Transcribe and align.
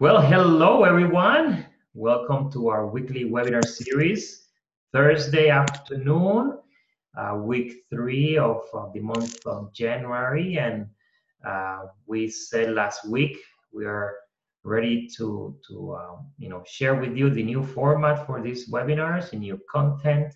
Well, 0.00 0.22
hello 0.22 0.84
everyone. 0.84 1.66
Welcome 1.92 2.52
to 2.52 2.68
our 2.68 2.86
weekly 2.86 3.24
webinar 3.24 3.64
series, 3.66 4.46
Thursday 4.92 5.48
afternoon, 5.48 6.60
uh, 7.18 7.34
week 7.38 7.82
three 7.90 8.38
of 8.38 8.62
uh, 8.72 8.86
the 8.94 9.00
month 9.00 9.44
of 9.44 9.72
January. 9.74 10.56
And 10.56 10.86
uh, 11.44 11.86
we 12.06 12.28
said 12.28 12.74
last 12.74 13.08
week 13.08 13.38
we 13.72 13.86
are 13.86 14.14
ready 14.62 15.08
to, 15.16 15.56
to 15.66 15.96
um, 15.96 16.30
you 16.38 16.48
know, 16.48 16.62
share 16.64 16.94
with 16.94 17.16
you 17.16 17.28
the 17.28 17.42
new 17.42 17.64
format 17.64 18.24
for 18.24 18.40
these 18.40 18.70
webinars, 18.70 19.30
the 19.30 19.36
new 19.38 19.58
content, 19.68 20.32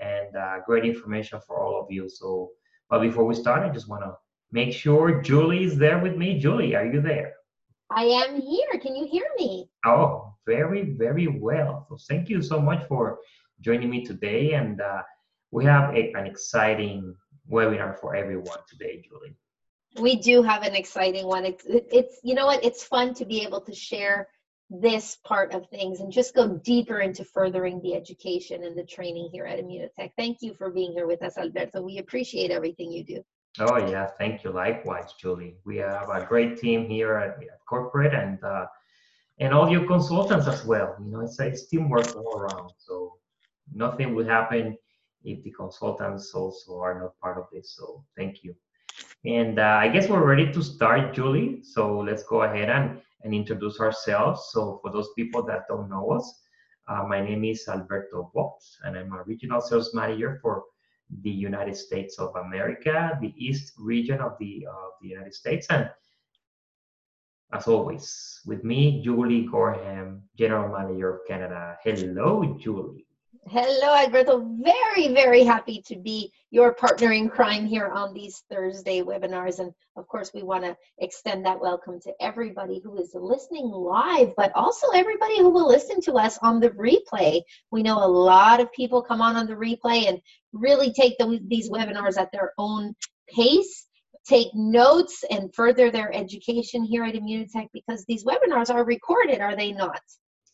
and 0.00 0.34
uh, 0.34 0.56
great 0.66 0.84
information 0.84 1.38
for 1.46 1.60
all 1.60 1.80
of 1.80 1.86
you. 1.92 2.08
So, 2.08 2.50
but 2.90 3.02
before 3.02 3.24
we 3.24 3.36
start, 3.36 3.62
I 3.62 3.72
just 3.72 3.88
want 3.88 4.02
to 4.02 4.16
make 4.50 4.72
sure 4.72 5.22
Julie 5.22 5.62
is 5.62 5.78
there 5.78 6.00
with 6.00 6.16
me. 6.16 6.40
Julie, 6.40 6.74
are 6.74 6.86
you 6.86 7.00
there? 7.00 7.34
I 7.90 8.04
am 8.04 8.40
here. 8.40 8.80
Can 8.80 8.96
you 8.96 9.06
hear 9.06 9.26
me? 9.38 9.68
Oh, 9.84 10.34
very, 10.46 10.94
very 10.94 11.28
well. 11.28 11.86
So 11.88 11.96
thank 12.08 12.28
you 12.28 12.42
so 12.42 12.60
much 12.60 12.86
for 12.88 13.18
joining 13.60 13.90
me 13.90 14.04
today. 14.04 14.54
And 14.54 14.80
uh, 14.80 15.02
we 15.50 15.64
have 15.64 15.94
a, 15.94 16.12
an 16.14 16.26
exciting 16.26 17.14
webinar 17.50 17.98
for 18.00 18.16
everyone 18.16 18.58
today, 18.68 19.02
Julie. 19.08 19.36
We 20.00 20.16
do 20.16 20.42
have 20.42 20.62
an 20.62 20.74
exciting 20.74 21.26
one. 21.26 21.46
It's, 21.46 21.64
it's, 21.66 22.20
you 22.22 22.34
know 22.34 22.46
what? 22.46 22.64
It's 22.64 22.84
fun 22.84 23.14
to 23.14 23.24
be 23.24 23.42
able 23.42 23.60
to 23.62 23.74
share 23.74 24.28
this 24.68 25.16
part 25.24 25.54
of 25.54 25.68
things 25.68 26.00
and 26.00 26.12
just 26.12 26.34
go 26.34 26.48
deeper 26.48 27.00
into 27.00 27.24
furthering 27.24 27.80
the 27.82 27.94
education 27.94 28.64
and 28.64 28.76
the 28.76 28.84
training 28.84 29.30
here 29.32 29.46
at 29.46 29.60
Immunotec. 29.60 30.10
Thank 30.16 30.38
you 30.42 30.54
for 30.54 30.70
being 30.70 30.92
here 30.92 31.06
with 31.06 31.22
us, 31.22 31.38
Alberto. 31.38 31.82
We 31.82 31.98
appreciate 31.98 32.50
everything 32.50 32.90
you 32.90 33.04
do. 33.04 33.24
Oh 33.58 33.76
yeah, 33.76 34.08
thank 34.18 34.44
you. 34.44 34.50
Likewise, 34.50 35.14
Julie. 35.18 35.56
We 35.64 35.76
have 35.78 36.08
a 36.10 36.24
great 36.26 36.58
team 36.58 36.88
here 36.88 37.16
at, 37.16 37.42
at 37.42 37.64
corporate 37.68 38.14
and 38.14 38.42
uh, 38.44 38.66
and 39.38 39.52
all 39.52 39.70
your 39.70 39.86
consultants 39.86 40.46
as 40.46 40.64
well. 40.64 40.96
You 41.00 41.10
know, 41.10 41.20
it's, 41.20 41.38
it's 41.40 41.68
teamwork 41.68 42.14
all 42.16 42.38
around. 42.38 42.70
So 42.78 43.14
nothing 43.72 44.14
would 44.14 44.26
happen 44.26 44.76
if 45.24 45.42
the 45.42 45.50
consultants 45.50 46.32
also 46.34 46.78
are 46.80 46.98
not 47.00 47.18
part 47.20 47.38
of 47.38 47.44
this. 47.52 47.74
So 47.76 48.04
thank 48.16 48.42
you. 48.42 48.54
And 49.24 49.58
uh, 49.58 49.78
I 49.80 49.88
guess 49.88 50.08
we're 50.08 50.24
ready 50.24 50.52
to 50.52 50.62
start, 50.62 51.14
Julie. 51.14 51.60
So 51.62 51.98
let's 51.98 52.22
go 52.22 52.42
ahead 52.42 52.70
and, 52.70 53.00
and 53.24 53.34
introduce 53.34 53.80
ourselves. 53.80 54.48
So 54.52 54.78
for 54.82 54.90
those 54.90 55.08
people 55.16 55.42
that 55.46 55.64
don't 55.68 55.90
know 55.90 56.12
us, 56.12 56.42
uh, 56.88 57.04
my 57.08 57.20
name 57.20 57.44
is 57.44 57.66
Alberto 57.68 58.30
Vox, 58.32 58.78
and 58.84 58.96
I'm 58.96 59.12
a 59.12 59.24
regional 59.24 59.60
sales 59.60 59.92
manager 59.92 60.38
for 60.40 60.62
the 61.22 61.30
United 61.30 61.76
States 61.76 62.18
of 62.18 62.34
America, 62.36 63.18
the 63.20 63.32
East 63.36 63.72
region 63.78 64.20
of 64.20 64.36
the, 64.38 64.66
of 64.66 64.90
the 65.00 65.08
United 65.08 65.34
States. 65.34 65.66
And 65.70 65.90
as 67.52 67.68
always, 67.68 68.40
with 68.44 68.64
me, 68.64 69.02
Julie 69.02 69.46
Gorham, 69.46 70.22
General 70.36 70.72
Manager 70.76 71.14
of 71.14 71.26
Canada. 71.26 71.76
Hello, 71.82 72.56
Julie. 72.58 73.05
Hello, 73.48 73.94
Alberto. 73.94 74.44
Very, 74.60 75.14
very 75.14 75.44
happy 75.44 75.80
to 75.86 75.94
be 75.94 76.32
your 76.50 76.74
partner 76.74 77.12
in 77.12 77.28
crime 77.28 77.64
here 77.64 77.86
on 77.86 78.12
these 78.12 78.42
Thursday 78.50 79.02
webinars. 79.02 79.60
And 79.60 79.72
of 79.96 80.08
course, 80.08 80.32
we 80.34 80.42
want 80.42 80.64
to 80.64 80.76
extend 80.98 81.46
that 81.46 81.60
welcome 81.60 82.00
to 82.00 82.12
everybody 82.20 82.80
who 82.82 82.98
is 82.98 83.12
listening 83.14 83.66
live, 83.66 84.32
but 84.36 84.50
also 84.56 84.88
everybody 84.92 85.38
who 85.38 85.50
will 85.50 85.68
listen 85.68 86.00
to 86.00 86.14
us 86.14 86.38
on 86.42 86.58
the 86.58 86.70
replay. 86.70 87.40
We 87.70 87.84
know 87.84 88.04
a 88.04 88.08
lot 88.08 88.58
of 88.58 88.72
people 88.72 89.00
come 89.00 89.22
on 89.22 89.36
on 89.36 89.46
the 89.46 89.54
replay 89.54 90.08
and 90.08 90.20
really 90.52 90.92
take 90.92 91.16
the, 91.16 91.38
these 91.46 91.70
webinars 91.70 92.18
at 92.18 92.32
their 92.32 92.52
own 92.58 92.96
pace, 93.32 93.86
take 94.26 94.48
notes, 94.54 95.22
and 95.30 95.54
further 95.54 95.92
their 95.92 96.12
education 96.12 96.82
here 96.82 97.04
at 97.04 97.14
Immunotec 97.14 97.68
because 97.72 98.04
these 98.06 98.24
webinars 98.24 98.74
are 98.74 98.84
recorded, 98.84 99.40
are 99.40 99.54
they 99.54 99.70
not? 99.70 100.00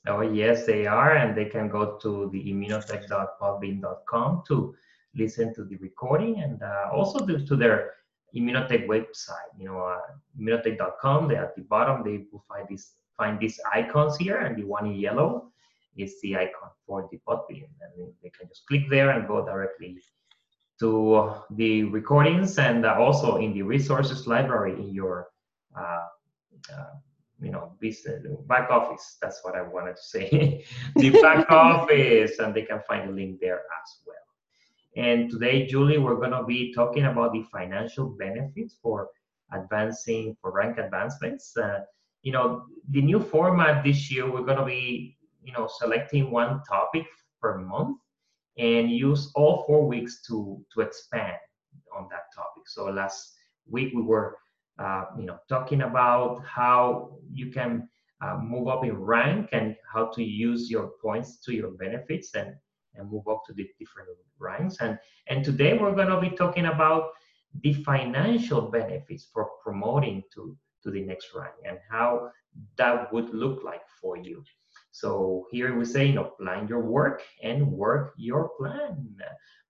Oh, 0.06 0.20
yes, 0.20 0.66
they 0.66 0.86
are. 0.86 1.16
And 1.16 1.36
they 1.36 1.44
can 1.44 1.68
go 1.68 1.96
to 1.98 2.28
the 2.32 2.52
immunotec.podbean.com 2.52 4.42
to 4.48 4.74
listen 5.14 5.54
to 5.54 5.64
the 5.64 5.76
recording 5.76 6.40
and 6.40 6.62
uh, 6.62 6.88
also 6.92 7.24
to, 7.26 7.44
to, 7.46 7.56
their 7.56 7.92
Immunotec 8.34 8.86
website. 8.86 9.52
You 9.58 9.66
know, 9.66 9.78
uh, 9.80 10.00
immunotec.com, 10.40 11.28
they 11.28 11.36
at 11.36 11.54
the 11.54 11.62
bottom, 11.62 12.02
they 12.02 12.24
will 12.32 12.44
find, 12.48 12.66
this, 12.68 12.92
find 13.16 13.38
these 13.38 13.60
icons 13.72 14.16
here, 14.16 14.38
and 14.38 14.56
the 14.56 14.64
one 14.64 14.86
in 14.86 14.94
yellow 14.94 15.52
is 15.96 16.20
the 16.22 16.36
icon 16.36 16.70
for 16.86 17.08
the 17.12 17.18
Podbean. 17.28 17.68
And 17.80 18.12
they 18.22 18.30
can 18.30 18.48
just 18.48 18.66
click 18.66 18.88
there 18.88 19.10
and 19.10 19.28
go 19.28 19.44
directly 19.44 19.98
to 20.80 21.34
the 21.50 21.84
recordings 21.84 22.58
and 22.58 22.84
uh, 22.84 22.96
also 22.98 23.36
in 23.36 23.52
the 23.52 23.62
resources 23.62 24.26
library 24.26 24.72
in 24.72 24.92
your 24.92 25.28
uh, 25.78 26.06
uh, 26.72 26.94
you 27.42 27.50
know, 27.50 27.72
business, 27.80 28.24
back 28.46 28.70
office. 28.70 29.16
That's 29.20 29.40
what 29.42 29.56
I 29.56 29.62
wanted 29.62 29.96
to 29.96 30.02
say. 30.02 30.64
the 30.96 31.10
back 31.20 31.50
office, 31.50 32.38
and 32.38 32.54
they 32.54 32.62
can 32.62 32.80
find 32.86 33.10
a 33.10 33.12
link 33.12 33.40
there 33.40 33.58
as 33.58 33.98
well. 34.06 34.16
And 34.96 35.30
today, 35.30 35.66
Julie, 35.66 35.98
we're 35.98 36.16
going 36.16 36.30
to 36.32 36.44
be 36.44 36.72
talking 36.72 37.04
about 37.06 37.32
the 37.32 37.42
financial 37.50 38.08
benefits 38.10 38.76
for 38.80 39.08
advancing, 39.52 40.36
for 40.40 40.52
rank 40.52 40.78
advancements. 40.78 41.56
Uh, 41.56 41.80
you 42.22 42.32
know, 42.32 42.66
the 42.90 43.02
new 43.02 43.20
format 43.20 43.82
this 43.82 44.10
year, 44.10 44.30
we're 44.30 44.44
going 44.44 44.58
to 44.58 44.64
be, 44.64 45.16
you 45.42 45.52
know, 45.52 45.68
selecting 45.78 46.30
one 46.30 46.62
topic 46.68 47.06
per 47.40 47.58
month 47.58 47.98
and 48.58 48.90
use 48.90 49.32
all 49.34 49.64
four 49.66 49.86
weeks 49.86 50.22
to 50.26 50.62
to 50.74 50.82
expand 50.82 51.36
on 51.96 52.06
that 52.10 52.24
topic. 52.34 52.64
So 52.66 52.84
last 52.90 53.34
week 53.68 53.92
we 53.94 54.02
were 54.02 54.36
uh, 54.82 55.04
you 55.18 55.26
know, 55.26 55.38
talking 55.48 55.82
about 55.82 56.42
how 56.44 57.12
you 57.30 57.50
can 57.52 57.88
uh, 58.20 58.36
move 58.36 58.68
up 58.68 58.84
in 58.84 58.94
rank 58.94 59.48
and 59.52 59.76
how 59.92 60.06
to 60.06 60.22
use 60.22 60.70
your 60.70 60.92
points 61.00 61.38
to 61.44 61.54
your 61.54 61.70
benefits 61.70 62.34
and, 62.34 62.54
and 62.94 63.10
move 63.10 63.26
up 63.28 63.42
to 63.46 63.52
the 63.52 63.68
different 63.78 64.08
ranks. 64.38 64.76
And, 64.80 64.98
and 65.28 65.44
today 65.44 65.78
we're 65.78 65.94
going 65.94 66.08
to 66.08 66.20
be 66.20 66.30
talking 66.36 66.66
about 66.66 67.10
the 67.62 67.74
financial 67.74 68.62
benefits 68.62 69.28
for 69.32 69.50
promoting 69.62 70.22
to, 70.34 70.56
to 70.82 70.90
the 70.90 71.02
next 71.02 71.28
rank 71.34 71.54
and 71.68 71.78
how 71.90 72.30
that 72.76 73.12
would 73.12 73.32
look 73.32 73.62
like 73.64 73.82
for 74.00 74.16
you. 74.16 74.42
So 74.90 75.46
here 75.50 75.76
we 75.76 75.84
say, 75.84 76.06
you 76.06 76.14
know, 76.14 76.32
plan 76.40 76.66
your 76.66 76.80
work 76.80 77.22
and 77.42 77.70
work 77.70 78.14
your 78.16 78.50
plan. 78.58 79.16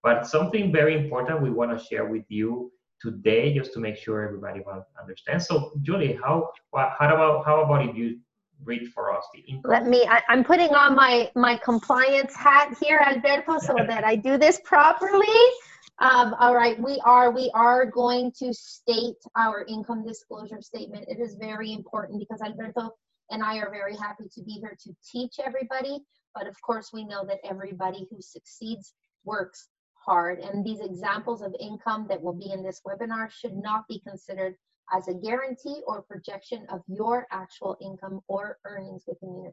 But 0.02 0.26
something 0.26 0.72
very 0.72 0.96
important 0.96 1.42
we 1.42 1.50
want 1.50 1.76
to 1.76 1.84
share 1.84 2.06
with 2.06 2.24
you 2.28 2.72
today 3.02 3.54
just 3.54 3.72
to 3.74 3.80
make 3.80 3.96
sure 3.96 4.22
everybody 4.22 4.62
understands. 5.00 5.46
So 5.46 5.72
Julie, 5.82 6.18
how 6.22 6.50
how 6.74 7.14
about 7.14 7.44
how 7.44 7.62
about 7.62 7.88
if 7.88 7.96
you 7.96 8.18
read 8.64 8.88
for 8.92 9.16
us 9.16 9.24
the 9.34 9.40
income? 9.40 9.70
Let 9.70 9.86
me. 9.86 10.06
I, 10.08 10.22
am 10.28 10.44
putting 10.44 10.74
on 10.74 10.94
my 10.94 11.30
my 11.34 11.56
compliance 11.56 12.34
hat 12.34 12.74
here, 12.80 12.98
Alberto, 12.98 13.58
so 13.58 13.74
that 13.86 14.04
I 14.04 14.16
do 14.16 14.38
this 14.38 14.60
properly. 14.64 15.26
Um, 15.98 16.34
all 16.40 16.54
right, 16.54 16.80
we 16.80 17.00
are 17.04 17.30
we 17.30 17.50
are 17.54 17.84
going 17.86 18.32
to 18.38 18.52
state 18.54 19.22
our 19.36 19.64
income 19.68 20.04
disclosure 20.06 20.60
statement. 20.60 21.04
It 21.08 21.20
is 21.20 21.34
very 21.34 21.72
important 21.72 22.18
because 22.18 22.40
Alberto 22.40 22.94
and 23.30 23.42
I 23.42 23.58
are 23.58 23.70
very 23.70 23.96
happy 23.96 24.24
to 24.34 24.42
be 24.42 24.52
here 24.52 24.76
to 24.84 24.94
teach 25.10 25.36
everybody. 25.44 26.00
But 26.34 26.46
of 26.46 26.60
course, 26.62 26.90
we 26.92 27.04
know 27.04 27.24
that 27.26 27.38
everybody 27.44 28.06
who 28.10 28.20
succeeds 28.20 28.94
works 29.24 29.68
hard. 30.04 30.38
And 30.40 30.64
these 30.64 30.80
examples 30.80 31.42
of 31.42 31.54
income 31.58 32.06
that 32.08 32.22
will 32.22 32.32
be 32.32 32.52
in 32.52 32.62
this 32.62 32.80
webinar 32.86 33.30
should 33.30 33.56
not 33.56 33.86
be 33.88 34.00
considered 34.00 34.56
as 34.94 35.08
a 35.08 35.14
guarantee 35.14 35.80
or 35.86 36.02
projection 36.02 36.66
of 36.70 36.82
your 36.86 37.26
actual 37.30 37.76
income 37.80 38.20
or 38.28 38.58
earnings 38.64 39.04
with 39.06 39.20
Immunotec. 39.22 39.52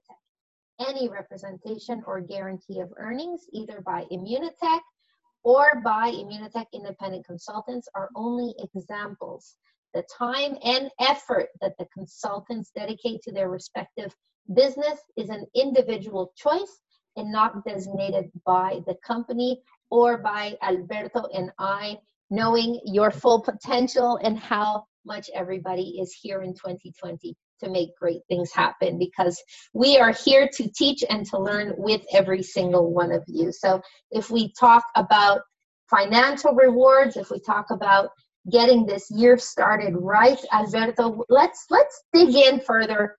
Any 0.80 1.10
representation 1.10 2.04
or 2.06 2.22
guarantee 2.22 2.80
of 2.80 2.90
earnings, 2.98 3.46
either 3.54 3.82
by 3.86 4.06
Immunotec 4.12 4.80
or 5.44 5.82
by 5.84 6.12
Immunotec 6.12 6.66
independent 6.74 7.26
consultants, 7.26 7.88
are 7.96 8.10
only 8.16 8.54
examples. 8.76 9.56
The 9.94 10.04
time 10.18 10.58
and 10.64 10.90
effort 11.00 11.50
that 11.62 11.78
the 11.78 11.88
consultants 11.94 12.72
dedicate 12.76 13.22
to 13.24 13.32
their 13.32 13.50
respective 13.50 14.16
business 14.54 15.00
is 15.18 15.30
an 15.30 15.46
individual 15.56 16.32
choice 16.36 16.80
and 17.16 17.32
not 17.32 17.64
designated 17.66 18.32
by 18.46 18.82
the 18.88 18.96
company 19.06 19.62
or 19.90 20.18
by 20.18 20.56
Alberto 20.62 21.26
and 21.34 21.52
I, 21.58 21.98
knowing 22.30 22.80
your 22.86 23.12
full 23.12 23.42
potential 23.42 24.20
and 24.22 24.38
how 24.38 24.86
much 25.06 25.30
everybody 25.34 26.00
is 26.02 26.14
here 26.14 26.42
in 26.42 26.54
2020 26.54 27.36
to 27.62 27.70
make 27.70 27.90
great 28.00 28.22
things 28.30 28.52
happen 28.52 28.98
because 28.98 29.42
we 29.74 29.98
are 29.98 30.12
here 30.12 30.50
to 30.54 30.70
teach 30.78 31.04
and 31.10 31.26
to 31.26 31.38
learn 31.38 31.74
with 31.78 32.02
every 32.14 32.44
single 32.44 32.94
one 32.94 33.12
of 33.12 33.24
you. 33.28 33.52
So 33.52 33.82
if 34.12 34.30
we 34.30 34.54
talk 34.60 34.84
about 34.96 35.42
financial 35.90 36.54
rewards, 36.54 37.18
if 37.18 37.32
we 37.32 37.40
talk 37.40 37.66
about 37.72 38.10
getting 38.52 38.86
this 38.86 39.10
year 39.12 39.38
started 39.38 39.96
right, 39.98 40.40
Alberto, 40.54 41.24
let's 41.30 41.66
let's 41.70 42.04
dig 42.14 42.36
in 42.36 42.62
further 42.62 43.18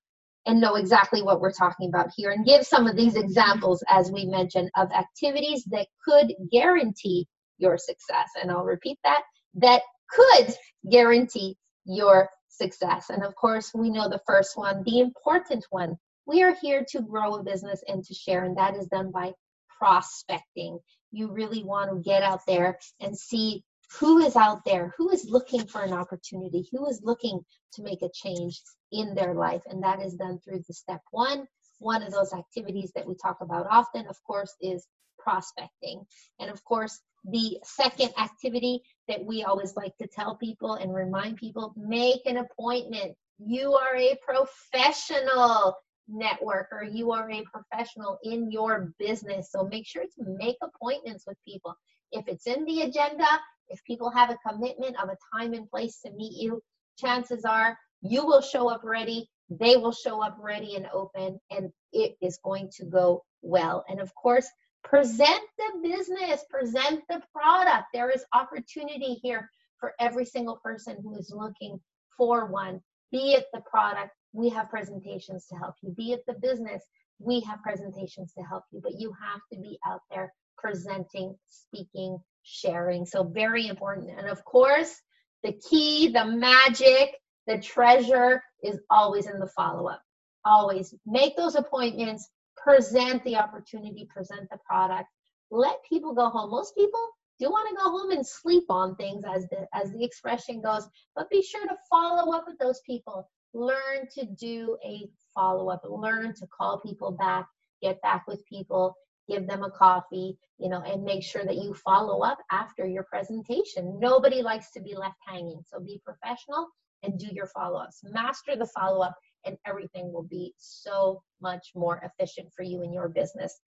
and 0.50 0.60
know 0.60 0.74
exactly 0.74 1.22
what 1.22 1.40
we're 1.40 1.52
talking 1.52 1.88
about 1.88 2.10
here 2.16 2.32
and 2.32 2.44
give 2.44 2.66
some 2.66 2.88
of 2.88 2.96
these 2.96 3.14
examples, 3.14 3.84
as 3.88 4.10
we 4.10 4.26
mentioned, 4.26 4.68
of 4.76 4.90
activities 4.90 5.62
that 5.70 5.86
could 6.04 6.34
guarantee 6.50 7.28
your 7.58 7.78
success. 7.78 8.28
And 8.40 8.50
I'll 8.50 8.64
repeat 8.64 8.98
that 9.04 9.22
that 9.54 9.82
could 10.10 10.52
guarantee 10.90 11.56
your 11.84 12.28
success. 12.48 13.10
And 13.10 13.22
of 13.22 13.32
course, 13.36 13.70
we 13.74 13.90
know 13.90 14.08
the 14.08 14.20
first 14.26 14.56
one, 14.56 14.82
the 14.84 14.98
important 14.98 15.64
one. 15.70 15.94
We 16.26 16.42
are 16.42 16.56
here 16.60 16.84
to 16.90 17.00
grow 17.00 17.36
a 17.36 17.44
business 17.44 17.84
and 17.86 18.02
to 18.04 18.12
share, 18.12 18.42
and 18.42 18.56
that 18.56 18.74
is 18.74 18.88
done 18.88 19.12
by 19.12 19.32
prospecting. 19.78 20.80
You 21.12 21.30
really 21.30 21.62
want 21.62 21.92
to 21.92 22.02
get 22.02 22.24
out 22.24 22.40
there 22.48 22.76
and 22.98 23.16
see 23.16 23.62
who 24.00 24.18
is 24.18 24.34
out 24.34 24.64
there, 24.64 24.92
who 24.98 25.10
is 25.10 25.26
looking 25.28 25.64
for 25.68 25.82
an 25.82 25.92
opportunity, 25.92 26.68
who 26.72 26.88
is 26.88 27.00
looking 27.04 27.40
to 27.74 27.82
make 27.84 28.02
a 28.02 28.10
change 28.12 28.60
in 28.92 29.14
their 29.14 29.34
life. 29.34 29.62
And 29.66 29.82
that 29.82 30.02
is 30.02 30.14
done 30.14 30.38
through 30.40 30.62
the 30.66 30.74
step 30.74 31.00
one. 31.10 31.46
One 31.78 32.02
of 32.02 32.12
those 32.12 32.32
activities 32.32 32.92
that 32.94 33.06
we 33.06 33.14
talk 33.14 33.38
about 33.40 33.66
often, 33.70 34.06
of 34.06 34.22
course, 34.24 34.54
is 34.60 34.86
prospecting. 35.18 36.04
And 36.38 36.50
of 36.50 36.62
course, 36.64 37.00
the 37.24 37.58
second 37.62 38.12
activity 38.18 38.82
that 39.08 39.24
we 39.24 39.44
always 39.44 39.76
like 39.76 39.96
to 39.98 40.06
tell 40.06 40.36
people 40.36 40.74
and 40.74 40.94
remind 40.94 41.36
people 41.36 41.74
make 41.76 42.22
an 42.26 42.38
appointment. 42.38 43.14
You 43.38 43.74
are 43.74 43.96
a 43.96 44.18
professional 44.24 45.76
networker, 46.10 46.90
you 46.90 47.12
are 47.12 47.30
a 47.30 47.44
professional 47.44 48.18
in 48.24 48.50
your 48.50 48.92
business. 48.98 49.50
So 49.52 49.64
make 49.64 49.86
sure 49.86 50.02
to 50.04 50.36
make 50.38 50.56
appointments 50.62 51.24
with 51.26 51.36
people. 51.46 51.74
If 52.12 52.26
it's 52.26 52.46
in 52.46 52.64
the 52.64 52.82
agenda, 52.82 53.26
if 53.68 53.82
people 53.84 54.10
have 54.10 54.30
a 54.30 54.38
commitment 54.48 55.00
of 55.00 55.08
a 55.08 55.16
time 55.34 55.54
and 55.54 55.70
place 55.70 56.00
to 56.04 56.12
meet 56.12 56.42
you, 56.42 56.60
chances 56.98 57.44
are 57.44 57.78
you 58.02 58.24
will 58.24 58.40
show 58.40 58.68
up 58.68 58.82
ready, 58.84 59.28
they 59.48 59.76
will 59.76 59.92
show 59.92 60.22
up 60.22 60.36
ready 60.40 60.76
and 60.76 60.86
open, 60.92 61.40
and 61.50 61.70
it 61.92 62.16
is 62.22 62.38
going 62.44 62.70
to 62.76 62.84
go 62.84 63.24
well. 63.42 63.84
And 63.88 64.00
of 64.00 64.14
course, 64.14 64.48
present 64.84 65.40
the 65.58 65.88
business, 65.88 66.44
present 66.48 67.02
the 67.08 67.22
product. 67.32 67.86
There 67.92 68.10
is 68.10 68.24
opportunity 68.32 69.14
here 69.22 69.50
for 69.78 69.94
every 69.98 70.24
single 70.24 70.56
person 70.62 70.98
who 71.02 71.16
is 71.16 71.32
looking 71.34 71.80
for 72.16 72.46
one, 72.46 72.80
be 73.10 73.32
it 73.32 73.46
the 73.52 73.62
product, 73.62 74.12
we 74.32 74.48
have 74.50 74.70
presentations 74.70 75.46
to 75.46 75.56
help 75.56 75.74
you, 75.82 75.90
be 75.90 76.12
it 76.12 76.22
the 76.26 76.34
business, 76.34 76.82
we 77.18 77.40
have 77.40 77.62
presentations 77.62 78.32
to 78.34 78.42
help 78.42 78.64
you, 78.70 78.80
but 78.82 78.98
you 78.98 79.12
have 79.20 79.40
to 79.52 79.58
be 79.60 79.78
out 79.86 80.00
there 80.10 80.32
presenting, 80.56 81.34
speaking, 81.48 82.18
sharing. 82.42 83.04
So, 83.04 83.24
very 83.24 83.66
important. 83.66 84.10
And 84.16 84.28
of 84.28 84.44
course, 84.44 84.94
the 85.42 85.52
key, 85.52 86.12
the 86.12 86.24
magic, 86.24 87.14
the 87.50 87.58
treasure 87.58 88.40
is 88.62 88.78
always 88.90 89.26
in 89.26 89.40
the 89.40 89.48
follow 89.48 89.88
up. 89.88 90.00
Always 90.44 90.94
make 91.04 91.36
those 91.36 91.56
appointments, 91.56 92.30
present 92.56 93.24
the 93.24 93.36
opportunity, 93.36 94.08
present 94.08 94.48
the 94.50 94.58
product. 94.64 95.08
Let 95.50 95.82
people 95.88 96.14
go 96.14 96.28
home. 96.28 96.50
Most 96.52 96.76
people 96.76 97.04
do 97.40 97.50
want 97.50 97.68
to 97.68 97.74
go 97.74 97.90
home 97.90 98.12
and 98.12 98.24
sleep 98.24 98.64
on 98.70 98.94
things 98.94 99.24
as 99.28 99.48
the 99.48 99.66
as 99.74 99.90
the 99.90 100.04
expression 100.04 100.60
goes, 100.62 100.88
but 101.16 101.28
be 101.28 101.42
sure 101.42 101.66
to 101.66 101.76
follow 101.90 102.32
up 102.32 102.44
with 102.46 102.56
those 102.58 102.80
people. 102.86 103.28
Learn 103.52 104.06
to 104.14 104.26
do 104.26 104.78
a 104.84 105.08
follow 105.34 105.70
up, 105.70 105.82
learn 105.84 106.32
to 106.34 106.46
call 106.46 106.78
people 106.78 107.10
back, 107.10 107.48
get 107.82 108.00
back 108.00 108.28
with 108.28 108.46
people, 108.46 108.94
give 109.28 109.48
them 109.48 109.64
a 109.64 109.70
coffee, 109.72 110.38
you 110.58 110.68
know, 110.68 110.82
and 110.82 111.02
make 111.02 111.24
sure 111.24 111.44
that 111.44 111.56
you 111.56 111.74
follow 111.74 112.22
up 112.22 112.38
after 112.52 112.86
your 112.86 113.02
presentation. 113.02 113.98
Nobody 113.98 114.40
likes 114.40 114.70
to 114.72 114.80
be 114.80 114.94
left 114.94 115.18
hanging. 115.26 115.62
So 115.66 115.80
be 115.80 116.00
professional 116.04 116.68
and 117.02 117.18
do 117.18 117.28
your 117.32 117.46
follow 117.46 117.80
ups. 117.80 118.00
Master 118.04 118.56
the 118.56 118.66
follow 118.66 119.02
up, 119.02 119.14
and 119.44 119.56
everything 119.66 120.12
will 120.12 120.24
be 120.24 120.54
so 120.58 121.22
much 121.40 121.70
more 121.74 122.00
efficient 122.02 122.48
for 122.54 122.62
you 122.62 122.82
in 122.82 122.92
your 122.92 123.08
business. 123.08 123.58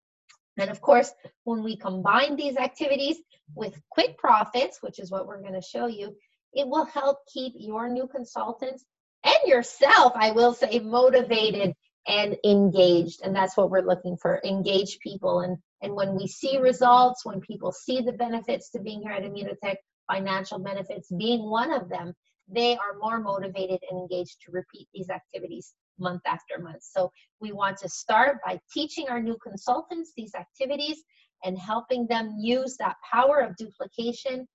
And 0.58 0.70
of 0.70 0.80
course, 0.80 1.12
when 1.44 1.62
we 1.62 1.76
combine 1.76 2.36
these 2.36 2.56
activities 2.56 3.16
with 3.54 3.80
quick 3.90 4.18
profits, 4.18 4.82
which 4.82 4.98
is 4.98 5.10
what 5.10 5.26
we're 5.26 5.40
going 5.40 5.54
to 5.54 5.62
show 5.62 5.86
you, 5.86 6.14
it 6.52 6.68
will 6.68 6.84
help 6.84 7.18
keep 7.32 7.54
your 7.56 7.88
new 7.88 8.06
consultants 8.06 8.84
and 9.24 9.38
yourself, 9.46 10.12
I 10.14 10.32
will 10.32 10.52
say, 10.52 10.78
motivated 10.80 11.74
and 12.06 12.36
engaged 12.44 13.20
and 13.22 13.34
that's 13.34 13.56
what 13.56 13.70
we're 13.70 13.80
looking 13.80 14.16
for 14.16 14.40
engaged 14.44 14.98
people 15.00 15.40
and 15.40 15.56
and 15.82 15.94
when 15.94 16.16
we 16.16 16.26
see 16.26 16.58
results 16.58 17.24
when 17.24 17.40
people 17.40 17.70
see 17.70 18.00
the 18.00 18.12
benefits 18.12 18.70
to 18.70 18.80
being 18.80 19.00
here 19.02 19.12
at 19.12 19.22
immunotec 19.22 19.76
financial 20.10 20.58
benefits 20.58 21.08
being 21.16 21.48
one 21.48 21.72
of 21.72 21.88
them 21.88 22.12
they 22.52 22.76
are 22.76 22.98
more 23.00 23.18
motivated 23.18 23.80
and 23.90 24.00
engaged 24.00 24.36
to 24.42 24.52
repeat 24.52 24.88
these 24.92 25.10
activities 25.10 25.74
month 25.98 26.22
after 26.26 26.58
month. 26.58 26.82
So 26.82 27.10
we 27.40 27.52
want 27.52 27.78
to 27.78 27.88
start 27.88 28.38
by 28.44 28.60
teaching 28.72 29.08
our 29.08 29.20
new 29.20 29.36
consultants 29.42 30.12
these 30.16 30.34
activities 30.34 31.02
and 31.44 31.58
helping 31.58 32.06
them 32.06 32.36
use 32.38 32.76
that 32.76 32.96
power 33.10 33.40
of 33.40 33.56
duplication 33.56 34.46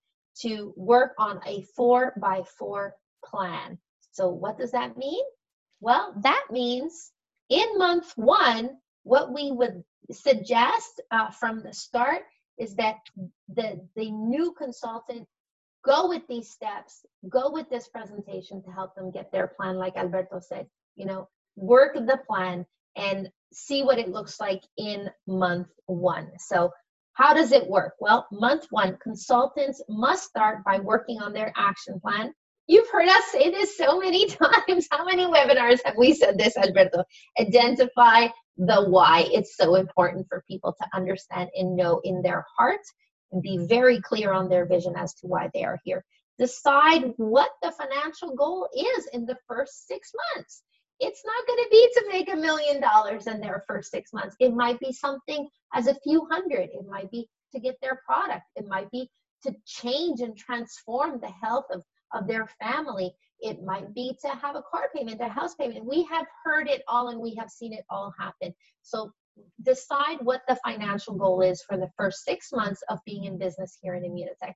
to 0.42 0.74
work 0.78 1.14
on 1.18 1.40
a 1.46 1.64
four 1.76 2.14
by 2.22 2.44
four 2.58 2.94
plan. 3.26 3.78
So 4.12 4.30
what 4.30 4.58
does 4.58 4.72
that 4.72 4.98
mean? 4.98 5.24
Well 5.80 6.14
that 6.22 6.46
means 6.52 7.12
in 7.50 7.78
month 7.78 8.12
one, 8.16 8.72
what 9.04 9.34
we 9.34 9.52
would 9.52 9.84
suggest 10.12 11.02
uh, 11.12 11.32
from 11.32 11.62
the 11.62 11.74
start 11.74 12.24
is 12.58 12.76
that 12.76 12.98
the, 13.54 13.80
the 13.96 14.12
new 14.12 14.54
consultant 14.58 15.28
go 15.88 16.10
with 16.10 16.24
these 16.28 16.50
steps, 16.50 17.06
go 17.30 17.52
with 17.52 17.70
this 17.70 17.88
presentation 17.88 18.62
to 18.64 18.72
help 18.72 18.96
them 18.96 19.12
get 19.12 19.32
their 19.32 19.48
plan, 19.48 19.78
like 19.78 19.96
Alberto 19.96 20.40
said, 20.40 20.68
you 20.96 21.06
know, 21.06 21.28
work 21.56 21.94
the 21.96 22.20
plan 22.28 22.66
and 22.96 23.30
see 23.54 23.84
what 23.84 24.00
it 24.00 24.10
looks 24.10 24.40
like 24.40 24.62
in 24.78 25.10
month 25.28 25.68
one. 25.86 26.30
So 26.38 26.72
how 27.14 27.34
does 27.34 27.52
it 27.52 27.68
work? 27.68 27.94
Well, 28.00 28.28
month 28.32 28.68
one, 28.70 28.98
consultants 29.02 29.82
must 29.90 30.30
start 30.30 30.64
by 30.64 30.80
working 30.80 31.22
on 31.22 31.34
their 31.34 31.52
action 31.58 32.00
plan 32.00 32.34
You've 32.68 32.90
heard 32.90 33.08
us 33.08 33.24
say 33.32 33.50
this 33.50 33.78
so 33.78 34.00
many 34.00 34.28
times. 34.28 34.88
How 34.92 35.06
many 35.06 35.26
webinars 35.26 35.80
have 35.86 35.96
we 35.98 36.14
said 36.14 36.38
this, 36.38 36.58
Alberto? 36.58 37.04
Identify 37.40 38.28
the 38.58 38.86
why. 38.90 39.26
It's 39.32 39.56
so 39.56 39.76
important 39.76 40.28
for 40.28 40.44
people 40.50 40.76
to 40.80 40.88
understand 40.94 41.50
and 41.56 41.76
know 41.76 42.02
in 42.04 42.22
their 42.22 42.46
heart 42.58 42.82
and 43.32 43.42
be 43.42 43.58
mm-hmm. 43.58 43.68
very 43.68 44.02
clear 44.02 44.32
on 44.32 44.50
their 44.50 44.66
vision 44.66 44.94
as 44.96 45.14
to 45.16 45.28
why 45.28 45.50
they 45.54 45.64
are 45.64 45.80
here. 45.84 46.04
Decide 46.40 47.14
what 47.18 47.50
the 47.62 47.72
financial 47.72 48.36
goal 48.36 48.68
is 48.76 49.08
in 49.14 49.26
the 49.26 49.38
first 49.48 49.88
six 49.88 50.12
months. 50.36 50.64
It's 51.00 51.24
not 51.26 51.48
going 51.48 51.64
to 51.64 51.70
be 51.72 51.90
to 51.94 52.06
make 52.10 52.34
a 52.34 52.36
million 52.36 52.82
dollars 52.82 53.28
in 53.28 53.40
their 53.40 53.64
first 53.68 53.92
six 53.92 54.14
months. 54.14 54.36
It 54.40 54.54
might 54.54 54.80
be 54.80 54.92
something 54.92 55.48
as 55.74 55.88
a 55.88 55.98
few 56.04 56.28
hundred. 56.32 56.70
It 56.74 56.88
might 56.88 57.12
be 57.12 57.28
to 57.54 57.60
get 57.60 57.76
their 57.82 58.02
product. 58.06 58.44
It 58.56 58.68
might 58.68 58.90
be 58.92 59.10
to 59.44 59.54
change 59.66 60.22
and 60.22 60.36
transform 60.36 61.20
the 61.20 61.32
health 61.42 61.66
of 61.72 61.84
of 62.14 62.28
their 62.28 62.48
family. 62.62 63.12
It 63.40 63.64
might 63.64 63.94
be 63.94 64.18
to 64.24 64.30
have 64.30 64.56
a 64.56 64.64
car 64.64 64.90
payment, 64.96 65.22
a 65.22 65.28
house 65.28 65.56
payment. 65.56 65.86
We 65.86 66.04
have 66.06 66.26
heard 66.44 66.68
it 66.68 66.82
all 66.88 67.10
and 67.10 67.20
we 67.20 67.36
have 67.36 67.50
seen 67.50 67.74
it 67.74 67.86
all 67.90 68.14
happen. 68.18 68.54
So 68.82 69.12
decide 69.64 70.18
what 70.22 70.42
the 70.48 70.58
financial 70.66 71.16
goal 71.16 71.42
is 71.42 71.62
for 71.62 71.78
the 71.78 71.90
first 71.98 72.24
six 72.24 72.52
months 72.52 72.82
of 72.90 73.00
being 73.06 73.26
in 73.26 73.38
business 73.38 73.78
here 73.82 73.96
in 73.96 74.04
Immunotec 74.04 74.54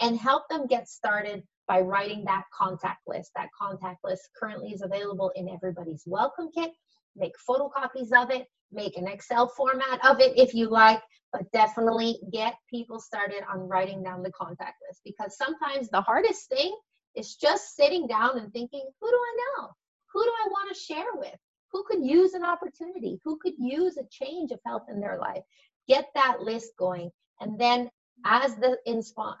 and 0.00 0.18
help 0.18 0.44
them 0.48 0.66
get 0.66 0.88
started 0.88 1.42
by 1.68 1.80
writing 1.80 2.24
that 2.24 2.44
contact 2.56 3.00
list. 3.06 3.30
That 3.36 3.48
contact 3.58 4.00
list 4.04 4.28
currently 4.38 4.70
is 4.70 4.82
available 4.82 5.30
in 5.36 5.48
everybody's 5.48 6.02
welcome 6.06 6.48
kit. 6.54 6.72
Make 7.14 7.34
photocopies 7.48 8.12
of 8.12 8.30
it, 8.30 8.46
make 8.72 8.96
an 8.96 9.06
Excel 9.06 9.48
format 9.48 10.04
of 10.04 10.20
it 10.20 10.32
if 10.36 10.54
you 10.54 10.68
like, 10.68 11.02
but 11.32 11.50
definitely 11.52 12.18
get 12.32 12.54
people 12.68 12.98
started 12.98 13.42
on 13.50 13.60
writing 13.60 14.02
down 14.02 14.22
the 14.22 14.32
contact 14.32 14.76
list 14.88 15.02
because 15.04 15.36
sometimes 15.36 15.88
the 15.88 16.00
hardest 16.00 16.48
thing 16.48 16.74
it's 17.14 17.36
just 17.36 17.76
sitting 17.76 18.06
down 18.06 18.38
and 18.38 18.52
thinking, 18.52 18.84
who 19.00 19.10
do 19.10 19.16
I 19.16 19.36
know? 19.36 19.68
Who 20.12 20.22
do 20.22 20.30
I 20.44 20.48
want 20.48 20.74
to 20.74 20.80
share 20.80 21.14
with? 21.14 21.36
Who 21.72 21.84
could 21.84 22.04
use 22.04 22.34
an 22.34 22.44
opportunity? 22.44 23.18
Who 23.24 23.38
could 23.38 23.54
use 23.58 23.96
a 23.96 24.04
change 24.10 24.50
of 24.50 24.60
health 24.64 24.84
in 24.90 25.00
their 25.00 25.18
life? 25.18 25.42
Get 25.88 26.06
that 26.14 26.40
list 26.40 26.72
going. 26.78 27.10
And 27.40 27.58
then 27.58 27.90
as 28.24 28.56
the 28.56 28.76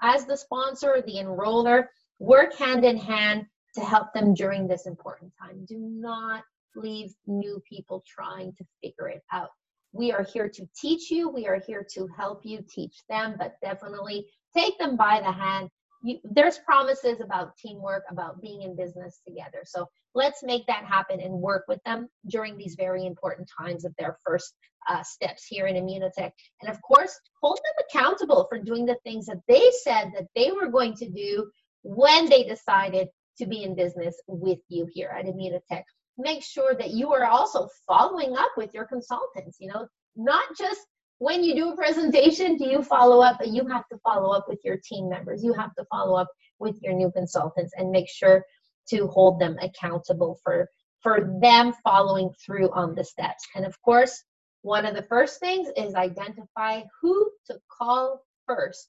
as 0.02 0.24
the 0.24 0.36
sponsor, 0.36 1.02
the 1.06 1.18
enroller, 1.18 1.86
work 2.18 2.54
hand 2.54 2.84
in 2.84 2.96
hand 2.96 3.46
to 3.74 3.80
help 3.80 4.12
them 4.12 4.34
during 4.34 4.66
this 4.66 4.86
important 4.86 5.32
time. 5.40 5.64
Do 5.66 5.78
not 5.78 6.42
leave 6.74 7.14
new 7.26 7.62
people 7.68 8.02
trying 8.06 8.54
to 8.54 8.64
figure 8.82 9.08
it 9.08 9.22
out. 9.30 9.50
We 9.92 10.10
are 10.10 10.24
here 10.24 10.48
to 10.48 10.68
teach 10.74 11.10
you, 11.10 11.28
we 11.28 11.46
are 11.46 11.60
here 11.66 11.86
to 11.92 12.08
help 12.16 12.40
you 12.44 12.64
teach 12.68 12.96
them, 13.10 13.34
but 13.38 13.56
definitely 13.62 14.26
take 14.56 14.78
them 14.78 14.96
by 14.96 15.20
the 15.20 15.30
hand 15.30 15.68
you, 16.02 16.18
there's 16.24 16.58
promises 16.58 17.20
about 17.20 17.56
teamwork, 17.56 18.04
about 18.10 18.40
being 18.40 18.62
in 18.62 18.76
business 18.76 19.20
together. 19.26 19.62
So 19.64 19.88
let's 20.14 20.42
make 20.42 20.66
that 20.66 20.84
happen 20.84 21.20
and 21.20 21.32
work 21.32 21.64
with 21.68 21.82
them 21.84 22.08
during 22.28 22.56
these 22.56 22.74
very 22.74 23.06
important 23.06 23.48
times 23.58 23.84
of 23.84 23.94
their 23.98 24.16
first 24.24 24.54
uh, 24.88 25.02
steps 25.02 25.46
here 25.46 25.66
in 25.66 25.76
Immunotec. 25.76 26.32
And 26.60 26.70
of 26.70 26.80
course, 26.82 27.18
hold 27.40 27.58
them 27.58 27.86
accountable 27.88 28.46
for 28.48 28.58
doing 28.58 28.84
the 28.84 28.98
things 29.04 29.26
that 29.26 29.40
they 29.48 29.70
said 29.82 30.10
that 30.14 30.26
they 30.34 30.50
were 30.50 30.70
going 30.70 30.94
to 30.96 31.08
do 31.08 31.48
when 31.82 32.28
they 32.28 32.44
decided 32.44 33.08
to 33.38 33.46
be 33.46 33.62
in 33.62 33.74
business 33.74 34.20
with 34.26 34.58
you 34.68 34.86
here 34.92 35.14
at 35.16 35.26
Immunotec. 35.26 35.84
Make 36.18 36.42
sure 36.42 36.74
that 36.74 36.90
you 36.90 37.12
are 37.12 37.24
also 37.24 37.68
following 37.86 38.36
up 38.36 38.50
with 38.56 38.74
your 38.74 38.84
consultants, 38.84 39.56
you 39.60 39.68
know, 39.68 39.86
not 40.16 40.44
just 40.58 40.80
when 41.22 41.44
you 41.44 41.54
do 41.54 41.70
a 41.70 41.76
presentation, 41.76 42.56
do 42.56 42.66
you 42.66 42.82
follow 42.82 43.22
up? 43.22 43.40
You 43.44 43.64
have 43.68 43.86
to 43.92 43.98
follow 43.98 44.34
up 44.34 44.48
with 44.48 44.58
your 44.64 44.78
team 44.78 45.08
members. 45.08 45.44
You 45.44 45.52
have 45.52 45.72
to 45.76 45.84
follow 45.84 46.16
up 46.16 46.26
with 46.58 46.82
your 46.82 46.94
new 46.94 47.12
consultants 47.12 47.72
and 47.76 47.92
make 47.92 48.08
sure 48.08 48.44
to 48.88 49.06
hold 49.06 49.38
them 49.38 49.56
accountable 49.62 50.40
for 50.42 50.68
for 51.00 51.38
them 51.40 51.74
following 51.84 52.30
through 52.44 52.70
on 52.70 52.96
the 52.96 53.04
steps. 53.04 53.46
And 53.54 53.64
of 53.64 53.80
course, 53.82 54.24
one 54.62 54.84
of 54.84 54.96
the 54.96 55.02
first 55.02 55.38
things 55.38 55.68
is 55.76 55.94
identify 55.94 56.82
who 57.00 57.30
to 57.46 57.58
call 57.70 58.24
first 58.46 58.88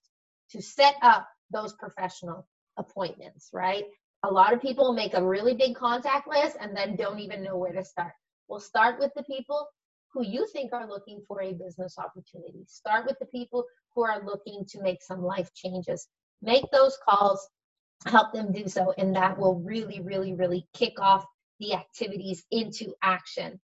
to 0.51 0.61
set 0.61 0.95
up 1.03 1.27
those 1.51 1.73
professional 1.73 2.47
appointments, 2.77 3.49
right? 3.53 3.85
A 4.23 4.31
lot 4.31 4.53
of 4.53 4.61
people 4.61 4.93
make 4.93 5.13
a 5.13 5.23
really 5.23 5.53
big 5.53 5.75
contact 5.75 6.27
list 6.27 6.57
and 6.59 6.75
then 6.75 6.95
don't 6.95 7.19
even 7.19 7.43
know 7.43 7.57
where 7.57 7.73
to 7.73 7.85
start. 7.85 8.13
We'll 8.47 8.59
start 8.59 8.99
with 8.99 9.11
the 9.15 9.23
people 9.23 9.67
who 10.13 10.24
you 10.24 10.48
think 10.48 10.74
are 10.74 10.88
looking 10.88 11.22
for 11.27 11.41
a 11.41 11.53
business 11.53 11.98
opportunity. 11.98 12.63
Start 12.67 13.05
with 13.05 13.17
the 13.20 13.25
people 13.25 13.65
who 13.96 14.03
are 14.03 14.24
looking 14.24 14.63
to 14.70 14.82
make 14.82 15.01
some 15.01 15.24
life 15.24 15.53
changes. 15.55 16.08
Make 16.41 16.65
those 16.72 16.98
calls, 17.08 17.48
help 18.05 18.32
them 18.32 18.51
do 18.51 18.67
so, 18.67 18.93
and 18.98 19.15
that 19.15 19.38
will 19.38 19.55
really, 19.55 20.01
really, 20.01 20.34
really 20.34 20.67
kick 20.74 21.00
off 21.00 21.25
the 21.60 21.74
activities 21.74 22.43
into 22.51 22.93
action. 23.01 23.60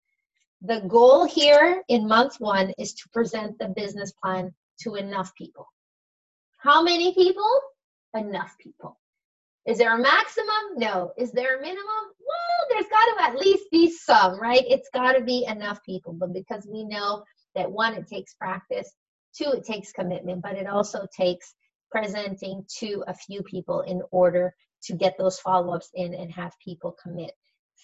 The 0.63 0.81
goal 0.89 1.25
here 1.25 1.83
in 1.89 2.09
month 2.09 2.37
one 2.41 2.73
is 2.79 2.95
to 2.95 3.09
present 3.11 3.59
the 3.59 3.69
business 3.69 4.13
plan 4.13 4.55
to 4.81 4.95
enough 4.95 5.35
people. 5.35 5.67
How 6.59 6.83
many 6.83 7.15
people? 7.15 7.61
Enough 8.15 8.57
people. 8.59 8.99
Is 9.69 9.77
there 9.77 9.95
a 9.95 10.01
maximum? 10.01 10.79
No. 10.79 11.13
Is 11.19 11.31
there 11.31 11.59
a 11.59 11.61
minimum? 11.61 11.85
Well, 11.85 12.69
there's 12.71 12.89
got 12.89 13.05
to 13.05 13.23
at 13.23 13.39
least 13.39 13.65
be 13.71 13.91
some, 13.91 14.41
right? 14.41 14.65
It's 14.67 14.89
got 14.95 15.13
to 15.13 15.21
be 15.23 15.45
enough 15.45 15.85
people. 15.85 16.15
But 16.15 16.33
because 16.33 16.67
we 16.67 16.85
know 16.85 17.23
that 17.55 17.71
one, 17.71 17.93
it 17.93 18.09
takes 18.09 18.33
practice, 18.33 18.91
two, 19.37 19.51
it 19.51 19.67
takes 19.67 19.93
commitment, 19.93 20.41
but 20.41 20.57
it 20.57 20.67
also 20.67 21.07
takes 21.15 21.55
presenting 21.91 22.65
to 22.79 23.05
a 23.09 23.13
few 23.13 23.43
people 23.43 23.83
in 23.83 24.01
order 24.11 24.55
to 24.85 24.95
get 24.95 25.17
those 25.19 25.39
follow 25.39 25.75
ups 25.75 25.91
in 25.95 26.15
and 26.15 26.33
have 26.33 26.55
people 26.65 26.97
commit. 27.03 27.33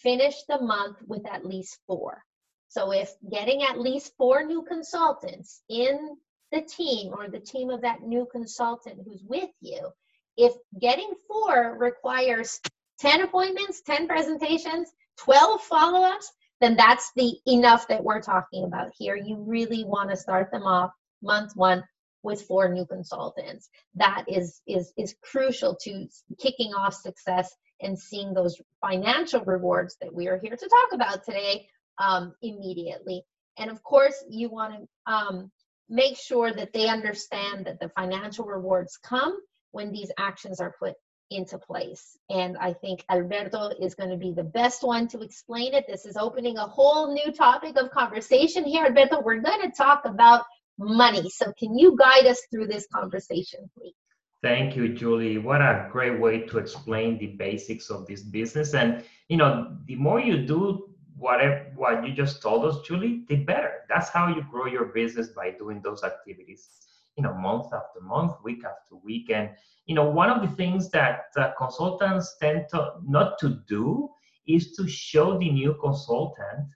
Finish 0.02 0.36
the 0.48 0.62
month 0.62 0.96
with 1.06 1.26
at 1.30 1.44
least 1.44 1.78
four. 1.86 2.22
So 2.68 2.92
if 2.92 3.12
getting 3.30 3.62
at 3.62 3.78
least 3.78 4.14
four 4.16 4.42
new 4.42 4.62
consultants 4.62 5.60
in 5.68 6.16
the 6.50 6.62
team 6.62 7.12
or 7.12 7.28
the 7.28 7.40
team 7.40 7.68
of 7.68 7.82
that 7.82 8.00
new 8.00 8.26
consultant 8.32 9.00
who's 9.04 9.22
with 9.28 9.50
you, 9.60 9.90
if 10.36 10.52
getting 10.80 11.12
four 11.28 11.76
requires 11.78 12.60
10 13.00 13.22
appointments, 13.22 13.82
10 13.82 14.06
presentations, 14.06 14.90
12 15.18 15.60
follow-ups, 15.62 16.30
then 16.60 16.76
that's 16.76 17.10
the 17.16 17.36
enough 17.46 17.88
that 17.88 18.02
we're 18.02 18.22
talking 18.22 18.64
about 18.64 18.90
here. 18.96 19.16
You 19.16 19.36
really 19.36 19.84
want 19.84 20.10
to 20.10 20.16
start 20.16 20.50
them 20.50 20.62
off 20.62 20.90
month 21.22 21.52
one 21.54 21.84
with 22.22 22.42
four 22.42 22.68
new 22.68 22.86
consultants. 22.86 23.68
That 23.94 24.24
is 24.28 24.62
is 24.66 24.92
is 24.96 25.14
crucial 25.22 25.76
to 25.82 26.08
kicking 26.38 26.72
off 26.72 26.94
success 26.94 27.54
and 27.80 27.98
seeing 27.98 28.32
those 28.32 28.60
financial 28.80 29.44
rewards 29.44 29.96
that 30.00 30.14
we 30.14 30.28
are 30.28 30.38
here 30.38 30.56
to 30.56 30.68
talk 30.68 30.92
about 30.92 31.24
today 31.24 31.68
um, 31.98 32.34
immediately. 32.40 33.22
And 33.58 33.70
of 33.70 33.82
course, 33.82 34.24
you 34.28 34.48
want 34.48 34.74
to 34.74 35.12
um, 35.12 35.50
make 35.88 36.16
sure 36.16 36.52
that 36.52 36.72
they 36.72 36.88
understand 36.88 37.66
that 37.66 37.78
the 37.78 37.90
financial 37.90 38.46
rewards 38.46 38.96
come 38.96 39.38
when 39.74 39.92
these 39.92 40.10
actions 40.18 40.60
are 40.60 40.74
put 40.78 40.94
into 41.30 41.58
place. 41.58 42.16
And 42.30 42.56
I 42.58 42.72
think 42.74 43.04
Alberto 43.10 43.70
is 43.80 43.94
going 43.94 44.10
to 44.10 44.16
be 44.16 44.32
the 44.32 44.44
best 44.44 44.82
one 44.82 45.08
to 45.08 45.20
explain 45.20 45.74
it. 45.74 45.84
This 45.88 46.06
is 46.06 46.16
opening 46.16 46.58
a 46.58 46.66
whole 46.66 47.12
new 47.12 47.32
topic 47.32 47.76
of 47.76 47.90
conversation 47.90 48.64
here. 48.64 48.84
Alberto, 48.84 49.20
we're 49.20 49.40
going 49.40 49.62
to 49.62 49.72
talk 49.76 50.02
about 50.04 50.44
money. 50.78 51.28
So, 51.30 51.52
can 51.58 51.76
you 51.76 51.96
guide 51.98 52.26
us 52.26 52.40
through 52.50 52.68
this 52.68 52.86
conversation, 52.94 53.70
please? 53.76 53.94
Thank 54.42 54.76
you, 54.76 54.90
Julie. 54.90 55.38
What 55.38 55.62
a 55.62 55.88
great 55.90 56.20
way 56.20 56.40
to 56.42 56.58
explain 56.58 57.18
the 57.18 57.28
basics 57.28 57.88
of 57.90 58.06
this 58.06 58.22
business. 58.22 58.74
And, 58.74 59.02
you 59.28 59.38
know, 59.38 59.76
the 59.86 59.96
more 59.96 60.20
you 60.20 60.46
do 60.46 60.94
whatever 61.16 61.66
what 61.76 62.06
you 62.06 62.12
just 62.12 62.42
told 62.42 62.64
us, 62.64 62.86
Julie, 62.86 63.24
the 63.28 63.36
better. 63.36 63.72
That's 63.88 64.10
how 64.10 64.28
you 64.28 64.44
grow 64.50 64.66
your 64.66 64.86
business 64.86 65.28
by 65.28 65.52
doing 65.52 65.80
those 65.82 66.04
activities, 66.04 66.68
you 67.16 67.22
know, 67.22 67.34
month 67.34 67.66
after 67.72 68.00
month, 68.00 68.32
week 68.42 68.64
after 68.64 68.96
week. 68.96 69.30
And, 69.30 69.50
you 69.86 69.94
know, 69.94 70.08
one 70.08 70.30
of 70.30 70.42
the 70.42 70.56
things 70.56 70.90
that 70.90 71.26
uh, 71.36 71.52
consultants 71.56 72.36
tend 72.40 72.66
to 72.70 72.94
not 73.06 73.38
to 73.38 73.60
do 73.68 74.10
is 74.46 74.72
to 74.72 74.88
show 74.88 75.38
the 75.38 75.50
new 75.50 75.74
consultant, 75.80 76.66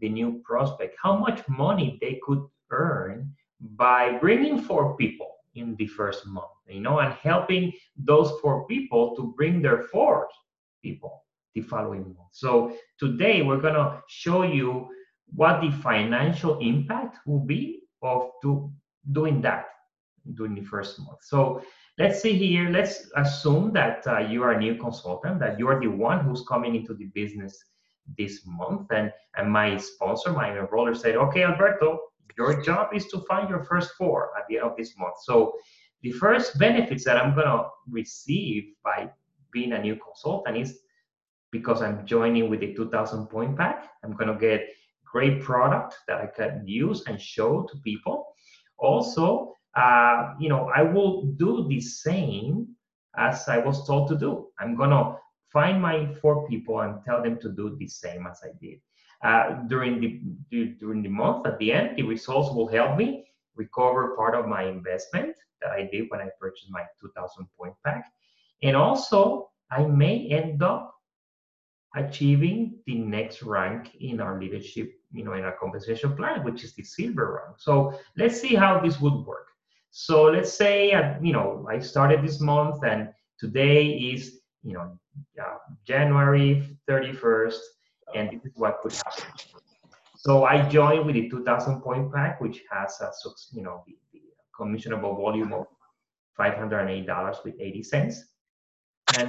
the 0.00 0.08
new 0.08 0.40
prospect, 0.44 0.96
how 1.00 1.16
much 1.16 1.46
money 1.48 1.98
they 2.00 2.18
could 2.24 2.42
earn 2.70 3.32
by 3.60 4.18
bringing 4.18 4.60
four 4.60 4.96
people 4.96 5.28
in 5.54 5.76
the 5.76 5.86
first 5.86 6.26
month, 6.26 6.46
you 6.68 6.80
know, 6.80 7.00
and 7.00 7.12
helping 7.14 7.72
those 7.96 8.32
four 8.40 8.66
people 8.66 9.14
to 9.14 9.34
bring 9.36 9.60
their 9.60 9.82
four 9.84 10.26
people 10.82 11.22
the 11.54 11.60
following 11.60 12.02
month. 12.02 12.32
So 12.32 12.74
today 12.98 13.42
we're 13.42 13.60
going 13.60 13.74
to 13.74 14.00
show 14.08 14.42
you 14.42 14.88
what 15.34 15.60
the 15.60 15.70
financial 15.70 16.58
impact 16.58 17.18
will 17.26 17.44
be 17.44 17.82
of 18.02 18.30
do, 18.42 18.72
doing 19.12 19.40
that 19.42 19.66
during 20.34 20.54
the 20.54 20.62
first 20.62 20.98
month. 21.00 21.18
So 21.22 21.62
let's 21.98 22.20
see 22.22 22.36
here, 22.36 22.70
let's 22.70 23.10
assume 23.16 23.72
that 23.72 24.06
uh, 24.06 24.18
you 24.20 24.42
are 24.42 24.52
a 24.52 24.58
new 24.58 24.76
consultant, 24.76 25.38
that 25.40 25.58
you 25.58 25.68
are 25.68 25.80
the 25.80 25.88
one 25.88 26.24
who's 26.24 26.44
coming 26.48 26.74
into 26.74 26.94
the 26.94 27.06
business 27.06 27.64
this 28.18 28.42
month. 28.46 28.90
And, 28.90 29.12
and 29.36 29.50
my 29.50 29.76
sponsor, 29.76 30.32
my 30.32 30.50
enroller 30.50 30.96
said, 30.96 31.16
okay, 31.16 31.44
Alberto, 31.44 32.00
your 32.36 32.62
job 32.62 32.88
is 32.94 33.06
to 33.08 33.20
find 33.28 33.48
your 33.48 33.64
first 33.64 33.92
four 33.98 34.30
at 34.38 34.46
the 34.48 34.56
end 34.56 34.66
of 34.66 34.76
this 34.76 34.96
month. 34.96 35.16
So 35.22 35.54
the 36.02 36.12
first 36.12 36.58
benefits 36.58 37.04
that 37.04 37.16
I'm 37.16 37.34
to 37.46 37.68
receive 37.88 38.72
by 38.84 39.10
being 39.52 39.72
a 39.72 39.78
new 39.78 39.96
consultant 39.96 40.56
is 40.56 40.80
because 41.50 41.82
I'm 41.82 42.06
joining 42.06 42.48
with 42.48 42.60
the 42.60 42.74
2000 42.74 43.26
point 43.26 43.56
pack. 43.56 43.90
I'm 44.02 44.16
to 44.28 44.38
get 44.38 44.66
great 45.04 45.42
product 45.42 45.96
that 46.08 46.20
I 46.20 46.26
can 46.26 46.66
use 46.66 47.04
and 47.06 47.20
show 47.20 47.62
to 47.70 47.76
people. 47.84 48.34
Also, 48.78 49.52
uh, 49.74 50.34
you 50.38 50.48
know, 50.48 50.70
I 50.74 50.82
will 50.82 51.22
do 51.22 51.66
the 51.68 51.80
same 51.80 52.68
as 53.16 53.48
I 53.48 53.58
was 53.58 53.86
told 53.86 54.08
to 54.08 54.16
do. 54.16 54.48
I'm 54.58 54.76
to 54.76 55.16
find 55.52 55.80
my 55.80 56.12
four 56.20 56.48
people 56.48 56.80
and 56.80 57.02
tell 57.04 57.22
them 57.22 57.38
to 57.40 57.50
do 57.50 57.76
the 57.78 57.88
same 57.88 58.26
as 58.26 58.40
I 58.44 58.50
did. 58.60 58.80
Uh, 59.22 59.62
during 59.68 60.00
the 60.00 60.66
during 60.80 61.02
the 61.02 61.08
month 61.08 61.46
at 61.46 61.58
the 61.58 61.72
end, 61.72 61.96
the 61.96 62.02
results 62.02 62.52
will 62.54 62.66
help 62.66 62.96
me 62.96 63.24
recover 63.54 64.16
part 64.16 64.34
of 64.34 64.48
my 64.48 64.64
investment 64.64 65.36
that 65.60 65.70
I 65.70 65.88
did 65.92 66.06
when 66.08 66.20
I 66.20 66.28
purchased 66.40 66.70
my 66.70 66.82
2000 67.00 67.46
point 67.56 67.74
pack, 67.84 68.04
and 68.62 68.76
also 68.76 69.50
I 69.70 69.84
may 69.84 70.26
end 70.28 70.62
up 70.62 70.92
achieving 71.94 72.78
the 72.86 72.98
next 72.98 73.42
rank 73.42 73.94
in 74.00 74.20
our 74.20 74.40
leadership, 74.40 74.92
you 75.12 75.24
know, 75.24 75.34
in 75.34 75.44
our 75.44 75.56
compensation 75.56 76.16
plan, 76.16 76.42
which 76.42 76.64
is 76.64 76.74
the 76.74 76.82
silver 76.82 77.44
rank. 77.44 77.60
So 77.60 77.98
let's 78.16 78.40
see 78.40 78.54
how 78.54 78.80
this 78.80 79.00
would 79.00 79.24
work. 79.24 79.51
So 79.92 80.24
let's 80.24 80.52
say, 80.52 80.92
uh, 80.92 81.16
you 81.20 81.34
know, 81.34 81.66
I 81.70 81.78
started 81.78 82.24
this 82.24 82.40
month 82.40 82.82
and 82.82 83.10
today 83.38 83.86
is, 83.86 84.40
you 84.62 84.72
know, 84.72 84.98
uh, 85.38 85.58
January 85.86 86.78
31st, 86.88 87.58
and 88.14 88.30
this 88.30 88.42
is 88.42 88.52
what 88.56 88.80
could 88.82 88.94
happen. 88.94 89.24
So 90.16 90.44
I 90.44 90.66
joined 90.66 91.04
with 91.04 91.14
the 91.14 91.28
2000 91.28 91.82
point 91.82 92.10
pack, 92.10 92.40
which 92.40 92.62
has 92.70 92.98
a, 93.02 93.10
you 93.54 93.62
know, 93.62 93.84
the, 93.86 93.94
the 94.14 94.20
commissionable 94.58 95.14
volume 95.14 95.52
of 95.52 95.66
$508 96.40 97.44
with 97.44 97.54
80 97.60 97.82
cents. 97.82 98.24
And 99.18 99.28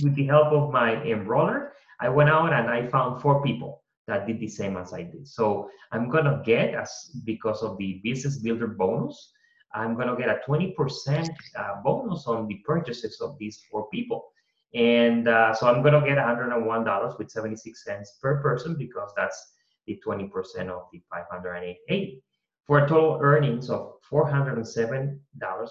with 0.00 0.14
the 0.14 0.26
help 0.26 0.52
of 0.52 0.70
my 0.70 0.94
enroller, 0.94 1.70
I 2.00 2.08
went 2.08 2.30
out 2.30 2.52
and 2.52 2.70
I 2.70 2.86
found 2.86 3.20
four 3.20 3.42
people 3.42 3.82
that 4.06 4.28
did 4.28 4.38
the 4.38 4.46
same 4.46 4.76
as 4.76 4.92
I 4.92 5.02
did. 5.02 5.26
So 5.26 5.68
I'm 5.90 6.08
gonna 6.08 6.40
get 6.44 6.74
as 6.74 7.10
because 7.24 7.64
of 7.64 7.76
the 7.78 8.00
business 8.04 8.38
builder 8.38 8.68
bonus, 8.68 9.32
I'm 9.74 9.96
gonna 9.96 10.16
get 10.16 10.28
a 10.28 10.40
20% 10.48 11.28
uh, 11.56 11.82
bonus 11.84 12.26
on 12.26 12.46
the 12.46 12.56
purchases 12.66 13.20
of 13.20 13.36
these 13.38 13.62
four 13.70 13.88
people. 13.90 14.32
And 14.74 15.28
uh, 15.28 15.54
so 15.54 15.68
I'm 15.68 15.82
gonna 15.82 16.04
get 16.04 16.18
$101 16.18 17.18
with 17.18 17.30
76 17.30 17.84
cents 17.84 18.18
per 18.20 18.40
person 18.42 18.76
because 18.76 19.12
that's 19.16 19.54
the 19.86 20.00
20% 20.06 20.28
of 20.68 20.82
the 20.92 21.00
580 21.10 22.22
for 22.66 22.84
a 22.84 22.88
total 22.88 23.18
earnings 23.22 23.70
of 23.70 23.94
$407 24.10 25.18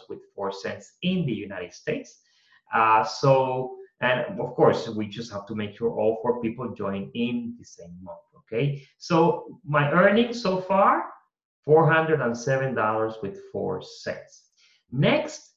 with 0.09 0.19
4 0.35 0.51
cents 0.51 0.93
in 1.03 1.25
the 1.25 1.33
United 1.33 1.73
States. 1.73 2.21
Uh, 2.73 3.03
so 3.03 3.77
and 4.01 4.39
of 4.39 4.55
course, 4.55 4.87
we 4.89 5.07
just 5.07 5.31
have 5.31 5.47
to 5.47 5.55
make 5.55 5.75
sure 5.75 5.89
all 5.89 6.19
four 6.21 6.39
people 6.41 6.69
join 6.73 7.09
in 7.15 7.55
the 7.57 7.65
same 7.65 7.97
month, 8.03 8.19
okay? 8.37 8.83
So 8.99 9.59
my 9.65 9.91
earnings 9.91 10.41
so 10.41 10.61
far, 10.61 11.05
$407 11.67 13.21
with 13.21 13.39
four 13.51 13.81
cents. 13.81 14.43
Next, 14.91 15.55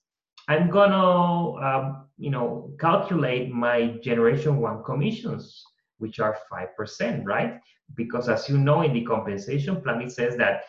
I'm 0.49 0.69
gonna, 0.69 1.55
um, 1.65 2.07
you 2.19 2.31
know, 2.31 2.73
calculate 2.81 3.53
my 3.53 3.99
generation 4.03 4.59
one 4.59 4.83
commissions, 4.83 5.63
which 5.99 6.19
are 6.19 6.37
5%, 6.53 7.25
right? 7.25 7.61
Because 7.95 8.29
as 8.29 8.49
you 8.49 8.59
know, 8.59 8.83
in 8.83 8.93
the 8.93 9.03
compensation 9.05 9.81
plan, 9.81 10.03
it 10.03 10.11
says 10.11 10.37
that 10.39 10.65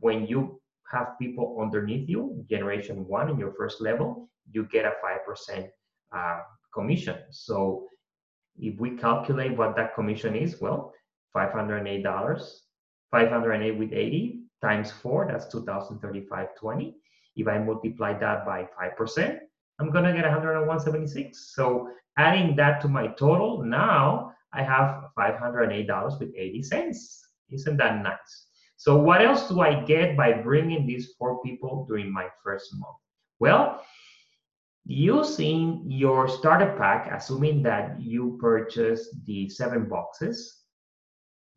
when 0.00 0.26
you 0.26 0.60
have 0.90 1.18
people 1.20 1.58
underneath 1.60 2.08
you, 2.08 2.44
generation 2.50 3.06
one 3.06 3.30
in 3.30 3.38
your 3.38 3.52
first 3.52 3.80
level, 3.80 4.28
you 4.50 4.64
get 4.64 4.84
a 4.84 4.92
5% 5.04 5.68
uh, 6.12 6.40
commission. 6.74 7.16
So 7.30 7.86
if 8.58 8.78
we 8.80 8.96
calculate 8.96 9.56
what 9.56 9.76
that 9.76 9.94
commission 9.94 10.34
is, 10.34 10.60
well, 10.60 10.92
$508, 11.36 12.02
508 13.12 13.78
with 13.78 13.92
80 13.92 14.37
times 14.62 14.90
four, 14.90 15.26
that's 15.30 15.52
2035.20. 15.54 16.94
If 17.36 17.46
I 17.46 17.58
multiply 17.58 18.18
that 18.18 18.44
by 18.44 18.68
5%, 18.80 19.38
I'm 19.80 19.90
gonna 19.90 20.12
get 20.12 20.24
101.76. 20.24 21.34
So 21.34 21.90
adding 22.16 22.56
that 22.56 22.80
to 22.82 22.88
my 22.88 23.08
total, 23.08 23.62
now 23.62 24.32
I 24.52 24.62
have 24.62 25.04
$508 25.16 26.18
with 26.18 26.32
80 26.36 26.62
cents. 26.62 27.24
Isn't 27.50 27.76
that 27.76 28.02
nice? 28.02 28.46
So 28.76 28.96
what 28.96 29.22
else 29.22 29.48
do 29.48 29.60
I 29.60 29.82
get 29.82 30.16
by 30.16 30.32
bringing 30.32 30.86
these 30.86 31.14
four 31.18 31.42
people 31.42 31.84
during 31.88 32.12
my 32.12 32.28
first 32.44 32.72
month? 32.78 32.96
Well, 33.40 33.84
using 34.84 35.84
your 35.86 36.28
starter 36.28 36.74
pack, 36.78 37.12
assuming 37.12 37.62
that 37.62 38.00
you 38.00 38.38
purchase 38.40 39.14
the 39.26 39.48
seven 39.48 39.88
boxes, 39.88 40.62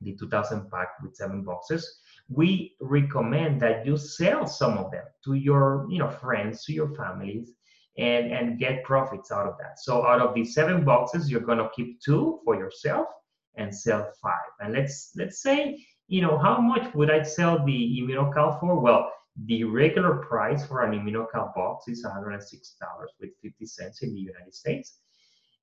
the 0.02 0.16
2000 0.18 0.70
pack 0.70 0.90
with 1.02 1.16
seven 1.16 1.44
boxes, 1.44 2.01
we 2.34 2.76
recommend 2.80 3.62
that 3.62 3.86
you 3.86 3.98
sell 3.98 4.48
some 4.48 4.78
of 4.78 4.92
them 4.92 5.04
to 5.26 5.34
your 5.34 5.88
you 5.90 6.00
know 6.00 6.10
friends, 6.10 6.64
to 6.66 6.74
your 6.74 6.94
families, 6.96 7.54
and 7.98 8.32
and 8.32 8.60
get 8.60 8.84
profits 8.84 9.32
out 9.32 9.48
of 9.48 9.56
that. 9.60 9.80
So 9.80 10.06
out 10.06 10.22
of 10.22 10.34
these 10.34 10.54
seven 10.54 10.86
boxes, 10.86 11.30
you're 11.30 11.42
gonna 11.42 11.70
keep 11.76 12.02
two 12.02 12.40
for 12.46 12.56
yourself 12.56 13.08
and 13.56 13.76
sell 13.76 14.12
five. 14.22 14.52
And 14.60 14.74
let's 14.74 15.12
let's 15.16 15.42
say 15.42 15.86
you 16.08 16.22
know 16.22 16.38
how 16.38 16.60
much 16.60 16.94
would 16.94 17.12
I 17.12 17.24
sell 17.24 17.64
the 17.66 18.00
Immunocal 18.02 18.60
for? 18.60 18.80
Well, 18.80 19.12
the 19.46 19.64
regular 19.64 20.16
price 20.18 20.66
for 20.66 20.84
an 20.84 20.92
Immunocal 20.92 21.54
box 21.56 21.88
is 21.88 22.06
$106 22.06 22.42
with 23.20 23.30
50 23.42 23.66
cents 23.66 24.04
in 24.04 24.14
the 24.14 24.20
United 24.20 24.54
States. 24.54 25.00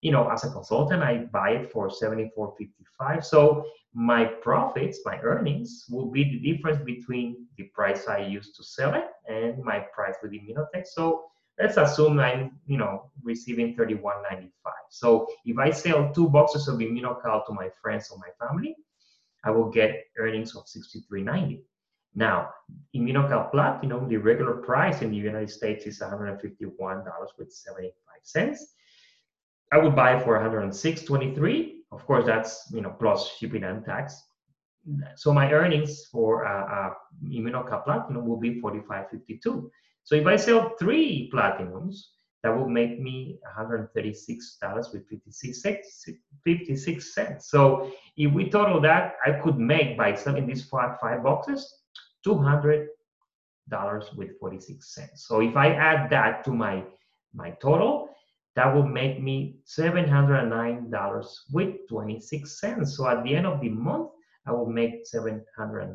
You 0.00 0.12
know, 0.12 0.28
as 0.31 0.45
a 0.45 0.50
consultant, 0.50 1.02
I 1.02 1.26
buy 1.33 1.50
it 1.50 1.73
for 1.73 1.88
$74.55. 1.88 3.25
So 3.25 3.64
my 3.95 4.25
profits, 4.25 5.00
my 5.05 5.19
earnings, 5.23 5.85
will 5.90 6.11
be 6.11 6.25
the 6.25 6.52
difference 6.52 6.81
between 6.85 7.47
the 7.57 7.64
price 7.75 8.07
I 8.07 8.19
used 8.19 8.55
to 8.57 8.64
sell 8.64 8.95
it 8.95 9.07
and 9.26 9.62
my 9.64 9.81
price 9.93 10.14
with 10.23 10.33
Immunotec. 10.33 10.87
So 10.87 11.25
let's 11.59 11.76
assume 11.76 12.21
I'm, 12.21 12.61
you 12.67 12.78
know, 12.78 13.11
receiving 13.23 13.76
31.95. 13.76 14.50
So 14.90 15.26
if 15.45 15.59
I 15.59 15.71
sell 15.71 16.12
two 16.12 16.28
boxes 16.28 16.69
of 16.69 16.78
Immunocal 16.78 17.45
to 17.47 17.52
my 17.52 17.69
friends 17.83 18.11
or 18.11 18.19
my 18.19 18.47
family, 18.47 18.76
I 19.45 19.50
will 19.50 19.71
get 19.71 20.05
earnings 20.19 20.55
of 20.55 20.64
63.90. 20.67 21.61
Now, 22.14 22.50
Immunocal 22.95 23.50
Platinum, 23.50 24.09
the 24.09 24.17
regular 24.17 24.55
price 24.55 25.02
in 25.02 25.11
the 25.11 25.17
United 25.17 25.50
States 25.50 25.87
is 25.87 26.00
$151 26.00 26.55
with 27.38 27.52
75 27.52 27.93
cents. 28.23 28.75
I 29.72 29.78
would 29.78 29.94
buy 29.94 30.18
for 30.18 30.38
106.23. 30.38 31.75
Of 31.92 32.06
course, 32.06 32.25
that's 32.26 32.70
you 32.72 32.80
know 32.80 32.94
plus 32.98 33.37
shipping 33.37 33.64
and 33.64 33.84
tax. 33.84 34.22
So 35.16 35.32
my 35.32 35.52
earnings 35.52 36.06
for 36.06 36.46
uh, 36.46 36.88
uh, 36.88 36.94
Immunocal 37.25 37.84
Platinum 37.84 38.26
will 38.26 38.38
be 38.38 38.60
45.52. 38.60 39.68
So 40.04 40.14
if 40.14 40.26
I 40.26 40.37
sell 40.37 40.75
three 40.78 41.30
platinums, 41.32 41.96
that 42.42 42.56
will 42.56 42.68
make 42.68 43.00
me 43.00 43.38
$136 43.58 44.92
with 44.92 45.08
56 45.08 45.60
cents, 45.60 46.08
56 46.44 47.14
cents. 47.14 47.50
So 47.50 47.92
if 48.16 48.32
we 48.32 48.48
total 48.48 48.80
that, 48.82 49.16
I 49.26 49.32
could 49.32 49.58
make 49.58 49.98
by 49.98 50.14
selling 50.14 50.46
these 50.46 50.64
five, 50.64 50.98
five 51.00 51.22
boxes, 51.25 51.80
$200 52.26 52.87
with 54.16 54.38
46 54.38 54.94
cents. 54.94 55.26
So 55.26 55.40
if 55.40 55.56
I 55.56 55.72
add 55.75 56.08
that 56.10 56.44
to 56.44 56.52
my, 56.52 56.84
my 57.34 57.50
total, 57.60 58.08
that 58.59 58.75
will 58.75 58.88
make 58.88 59.23
me 59.23 59.55
$709 59.69 61.37
with 61.53 61.77
26 61.88 62.61
cents. 62.61 62.97
So 62.97 63.07
at 63.07 63.23
the 63.23 63.37
end 63.37 63.47
of 63.47 63.61
the 63.61 63.69
month, 63.69 64.09
I 64.49 64.50
will 64.50 64.69
make 64.69 65.05
$709. 65.15 65.87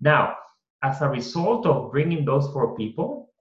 Now, 0.00 0.34
as 0.82 1.00
a 1.00 1.08
result 1.08 1.64
of 1.64 1.92
bringing 1.92 2.24
those 2.24 2.48
four 2.48 2.74
people, 2.74 3.32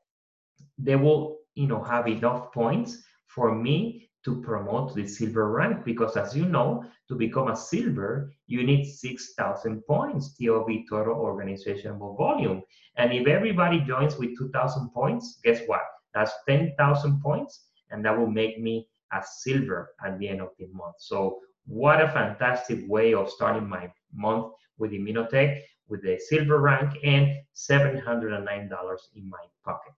they 0.77 0.95
will, 0.95 1.39
you 1.55 1.65
know, 1.65 1.81
have 1.81 2.07
enough 2.07 2.53
points 2.53 3.01
for 3.25 3.55
me 3.55 4.11
to 4.25 4.43
promote 4.43 4.93
the 4.93 5.07
silver 5.07 5.49
rank 5.49 5.83
because 5.83 6.15
as 6.15 6.37
you 6.37 6.45
know, 6.45 6.85
to 7.07 7.15
become 7.15 7.47
a 7.47 7.55
silver, 7.55 8.31
you 8.45 8.63
need 8.63 8.85
6,000 8.85 9.81
points, 9.87 10.35
TOV, 10.39 10.85
total 10.87 11.15
organizational 11.15 12.15
volume. 12.15 12.61
And 12.95 13.11
if 13.11 13.25
everybody 13.25 13.79
joins 13.79 14.17
with 14.17 14.37
2,000 14.37 14.91
points, 14.93 15.39
guess 15.43 15.61
what? 15.65 15.81
That's 16.13 16.31
10,000 16.47 17.19
points, 17.19 17.69
and 17.93 18.03
that 18.03 18.17
will 18.17 18.29
make 18.29 18.59
me 18.59 18.87
a 19.13 19.21
silver 19.23 19.91
at 20.05 20.19
the 20.19 20.27
end 20.27 20.41
of 20.41 20.49
the 20.59 20.67
month. 20.73 20.95
So 20.97 21.39
what 21.65 22.01
a 22.01 22.09
fantastic 22.09 22.79
way 22.89 23.13
of 23.13 23.29
starting 23.29 23.69
my 23.69 23.89
month 24.13 24.51
with 24.77 24.91
Immunotec 24.91 25.61
with 25.87 26.01
the 26.03 26.17
silver 26.17 26.59
rank 26.59 26.97
and 27.03 27.27
$709 27.55 28.97
in 29.15 29.29
my 29.29 29.45
pocket. 29.63 29.93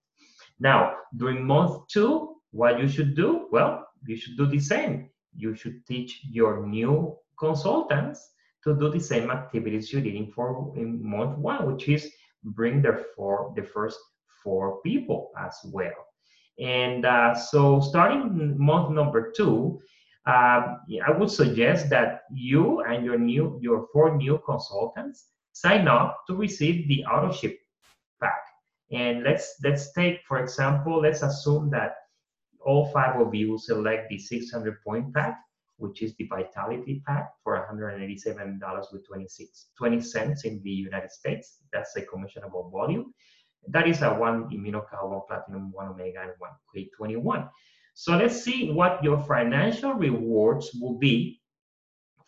Now, 0.60 0.96
during 1.18 1.46
month 1.46 1.88
two, 1.88 2.36
what 2.52 2.80
you 2.80 2.88
should 2.88 3.16
do? 3.16 3.48
Well, 3.52 3.88
you 4.06 4.16
should 4.16 4.38
do 4.38 4.46
the 4.46 4.60
same. 4.60 5.10
You 5.36 5.56
should 5.56 5.86
teach 5.86 6.22
your 6.30 6.66
new 6.66 7.18
consultants 7.40 8.32
to 8.64 8.76
do 8.76 8.90
the 8.90 9.00
same 9.00 9.32
activities 9.32 9.92
you 9.92 10.02
did 10.02 10.16
in, 10.16 10.32
for, 10.32 10.74
in 10.76 11.04
month 11.08 11.38
one, 11.38 11.72
which 11.72 11.88
is 11.88 12.12
bring 12.44 12.82
the, 12.82 13.06
four, 13.16 13.54
the 13.56 13.64
first 13.64 14.00
four 14.44 14.82
people 14.82 15.32
as 15.38 15.58
well. 15.66 15.94
And 16.60 17.06
uh, 17.06 17.36
so 17.36 17.82
starting 17.82 18.58
month 18.58 18.92
number 18.92 19.32
two, 19.32 19.82
uh, 20.26 20.78
I 21.06 21.12
would 21.12 21.30
suggest 21.30 21.90
that 21.90 22.22
you 22.32 22.82
and 22.82 23.06
your 23.06 23.20
new 23.20 23.60
your 23.62 23.88
four 23.94 24.18
new 24.18 24.40
consultants 24.46 25.28
sign 25.52 25.88
up 25.88 26.24
to 26.28 26.36
receive 26.36 26.88
the 26.88 27.06
auto 27.06 27.32
ship 27.32 27.60
pack. 28.22 28.42
And 28.92 29.24
let's 29.24 29.56
let's 29.64 29.94
take, 29.94 30.22
for 30.28 30.40
example, 30.40 31.02
let's 31.02 31.22
assume 31.22 31.70
that 31.72 31.96
all 32.62 32.92
five 32.92 33.20
of 33.20 33.36
you 33.36 33.58
select 33.58 34.10
the 34.10 34.18
600 34.18 34.82
point 34.84 35.14
pack, 35.14 35.38
which 35.78 36.02
is 36.02 36.16
the 36.16 36.28
Vitality 36.28 37.04
pack 37.06 37.30
for 37.44 37.68
$187 37.72 38.86
with 38.92 39.06
26 39.06 39.68
20 39.78 40.02
cents 40.02 40.46
in 40.46 40.62
the 40.64 40.72
United 40.72 41.12
States. 41.12 41.60
That's 41.72 41.96
a 41.98 42.02
commissionable 42.02 42.72
volume. 42.72 43.14
That 43.70 43.88
is 43.88 44.02
a 44.02 44.14
one 44.14 44.50
Immunocal, 44.50 45.10
one 45.10 45.22
Platinum, 45.28 45.72
one 45.72 45.88
Omega, 45.88 46.22
and 46.22 46.32
one 46.38 46.52
K21. 46.76 47.50
So 47.94 48.18
let's 48.18 48.44
see 48.44 48.72
what 48.72 49.04
your 49.04 49.20
financial 49.20 49.94
rewards 49.94 50.72
will 50.80 50.98
be 50.98 51.42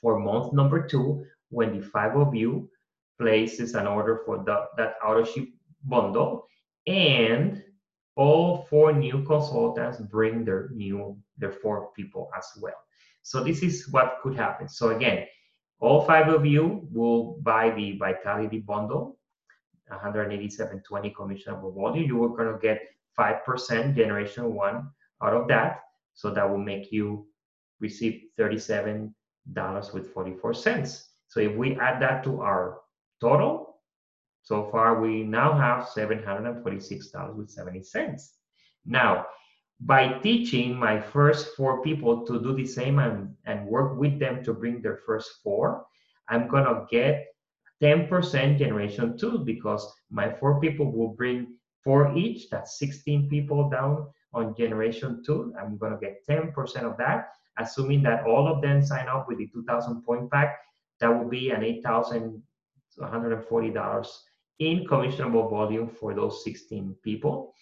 for 0.02 0.19
month 0.19 0.54
number 0.54 0.88
two 0.88 1.26
when 1.50 1.78
the 1.78 1.86
five 1.86 2.15
of 2.15 2.34
you 2.34 2.69
places 3.19 3.76
an 3.76 3.88
order 3.88 4.21
for 4.26 4.43
the, 4.43 4.65
that 4.78 4.95
auto 5.04 5.23
ship 5.23 5.47
bundle 5.84 6.47
and 6.86 7.63
all 8.15 8.65
four 8.69 8.93
new 8.93 9.23
consultants 9.23 10.00
bring 10.00 10.45
their 10.45 10.69
new 10.73 11.17
their 11.38 11.52
four 11.52 11.91
people 11.95 12.30
as 12.38 12.45
well 12.62 12.78
so 13.21 13.43
this 13.43 13.62
is 13.62 13.88
what 13.91 14.17
could 14.23 14.36
happen 14.36 14.67
so 14.67 14.95
again 14.95 15.26
all 15.80 16.02
five 16.02 16.28
of 16.28 16.45
you 16.45 16.88
will 16.91 17.38
buy 17.41 17.69
the 17.71 17.97
vitality 17.97 18.60
bundle 18.60 19.16
187.20 19.91 21.13
commissionable 21.13 21.73
volume 21.73 22.06
you 22.06 22.23
are 22.23 22.30
going 22.30 22.52
to 22.52 22.60
get 22.60 22.82
5% 23.17 23.95
generation 23.95 24.54
one 24.54 24.89
out 25.23 25.34
of 25.34 25.47
that 25.47 25.82
so 26.13 26.30
that 26.30 26.50
will 26.50 26.58
make 26.58 26.91
you 26.91 27.28
receive 27.80 28.23
$37 28.39 29.12
with 29.93 30.13
44 30.13 30.54
cents 30.54 31.10
so 31.28 31.39
if 31.39 31.56
we 31.56 31.76
add 31.76 32.02
that 32.02 32.23
to 32.23 32.41
our 32.41 32.80
Total, 33.19 33.80
so 34.43 34.69
far 34.71 35.02
we 35.02 35.23
now 35.23 35.52
have 35.52 35.88
$746 35.88 37.36
with 37.36 37.50
70 37.50 37.82
cents. 37.82 38.36
Now, 38.86 39.26
by 39.80 40.19
teaching 40.19 40.76
my 40.76 41.00
first 41.00 41.56
four 41.56 41.82
people 41.82 42.26
to 42.26 42.39
do 42.39 42.56
the 42.56 42.65
same 42.65 43.00
and, 43.00 43.36
and 43.45 43.67
work 43.67 43.97
with 43.97 44.19
them 44.19 44.43
to 44.43 44.54
bring 44.54 44.82
their 44.82 44.97
first 44.97 45.41
four, 45.43 45.86
I'm 46.30 46.47
gonna 46.47 46.86
get 46.91 47.26
10% 47.81 48.57
generation 48.57 49.17
two 49.17 49.39
because 49.39 49.91
my 50.09 50.31
four 50.31 50.59
people 50.59 50.91
will 50.91 51.09
bring 51.09 51.55
four 51.83 52.15
each, 52.17 52.49
that's 52.49 52.79
16 52.79 53.29
people 53.29 53.69
down 53.69 54.07
on 54.33 54.55
generation 54.55 55.21
two. 55.25 55.53
I'm 55.59 55.77
gonna 55.77 55.97
get 55.99 56.25
10% 56.27 56.53
of 56.83 56.97
that, 56.97 57.29
assuming 57.57 58.03
that 58.03 58.25
all 58.25 58.47
of 58.47 58.61
them 58.61 58.83
sign 58.83 59.07
up 59.07 59.27
with 59.27 59.37
the 59.37 59.47
2000 59.47 60.01
point 60.01 60.31
pack, 60.31 60.59
that 60.99 61.09
will 61.09 61.29
be 61.29 61.51
an 61.51 61.63
8,000 61.63 62.41
$140 62.99 64.07
in 64.59 64.85
commissionable 64.85 65.49
volume 65.49 65.87
for 65.87 66.13
those 66.13 66.43
16 66.43 66.95
people. 67.03 67.53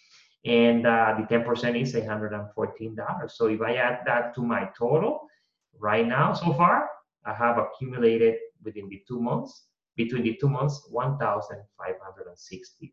And 0.44 0.86
uh, 0.86 1.16
the 1.18 1.36
10% 1.36 1.80
is 1.80 1.94
$114. 1.94 3.30
So 3.30 3.46
if 3.46 3.60
I 3.60 3.74
add 3.76 4.00
that 4.06 4.34
to 4.36 4.42
my 4.42 4.68
total 4.78 5.26
right 5.78 6.06
now 6.06 6.32
so 6.32 6.52
far, 6.54 6.88
I 7.24 7.34
have 7.34 7.58
accumulated 7.58 8.36
within 8.62 8.88
the 8.88 9.02
two 9.08 9.20
months, 9.20 9.66
between 9.96 10.22
the 10.22 10.36
two 10.40 10.48
months, 10.48 10.88
$1,560. 10.92 12.92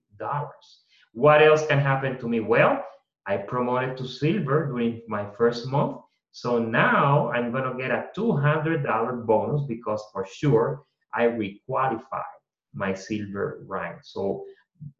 What 1.14 1.44
else 1.44 1.68
can 1.68 1.80
happen 1.80 2.18
to 2.20 2.28
me? 2.28 2.40
Well, 2.40 2.84
I 3.26 3.38
promoted 3.38 3.98
to 3.98 4.08
silver 4.08 4.68
during 4.68 5.02
my 5.08 5.30
first 5.38 5.68
month. 5.68 5.98
So 6.32 6.58
now 6.58 7.32
I'm 7.32 7.52
going 7.52 7.72
to 7.72 7.78
get 7.78 7.92
a 7.92 8.08
$200 8.18 9.26
bonus 9.26 9.62
because 9.68 10.04
for 10.12 10.26
sure 10.26 10.84
I 11.14 11.28
requalify 11.28 12.24
my 12.74 12.94
silver 12.94 13.64
rank. 13.68 14.00
So 14.04 14.46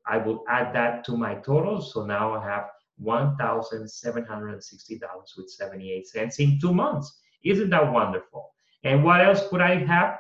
I 0.06 0.18
will 0.18 0.44
add 0.48 0.74
that 0.76 1.04
to 1.06 1.18
my 1.18 1.36
total. 1.36 1.82
So 1.82 2.06
now 2.06 2.36
I 2.36 2.46
have 2.46 2.66
$1,760 3.02 5.38
with 5.38 5.50
78 5.50 6.08
cents 6.08 6.40
in 6.40 6.60
two 6.60 6.74
months. 6.74 7.20
Isn't 7.44 7.72
that 7.72 7.92
wonderful? 7.92 8.54
And 8.84 9.04
what 9.04 9.22
else 9.22 9.48
could 9.50 9.62
I 9.62 9.84
have 9.86 10.20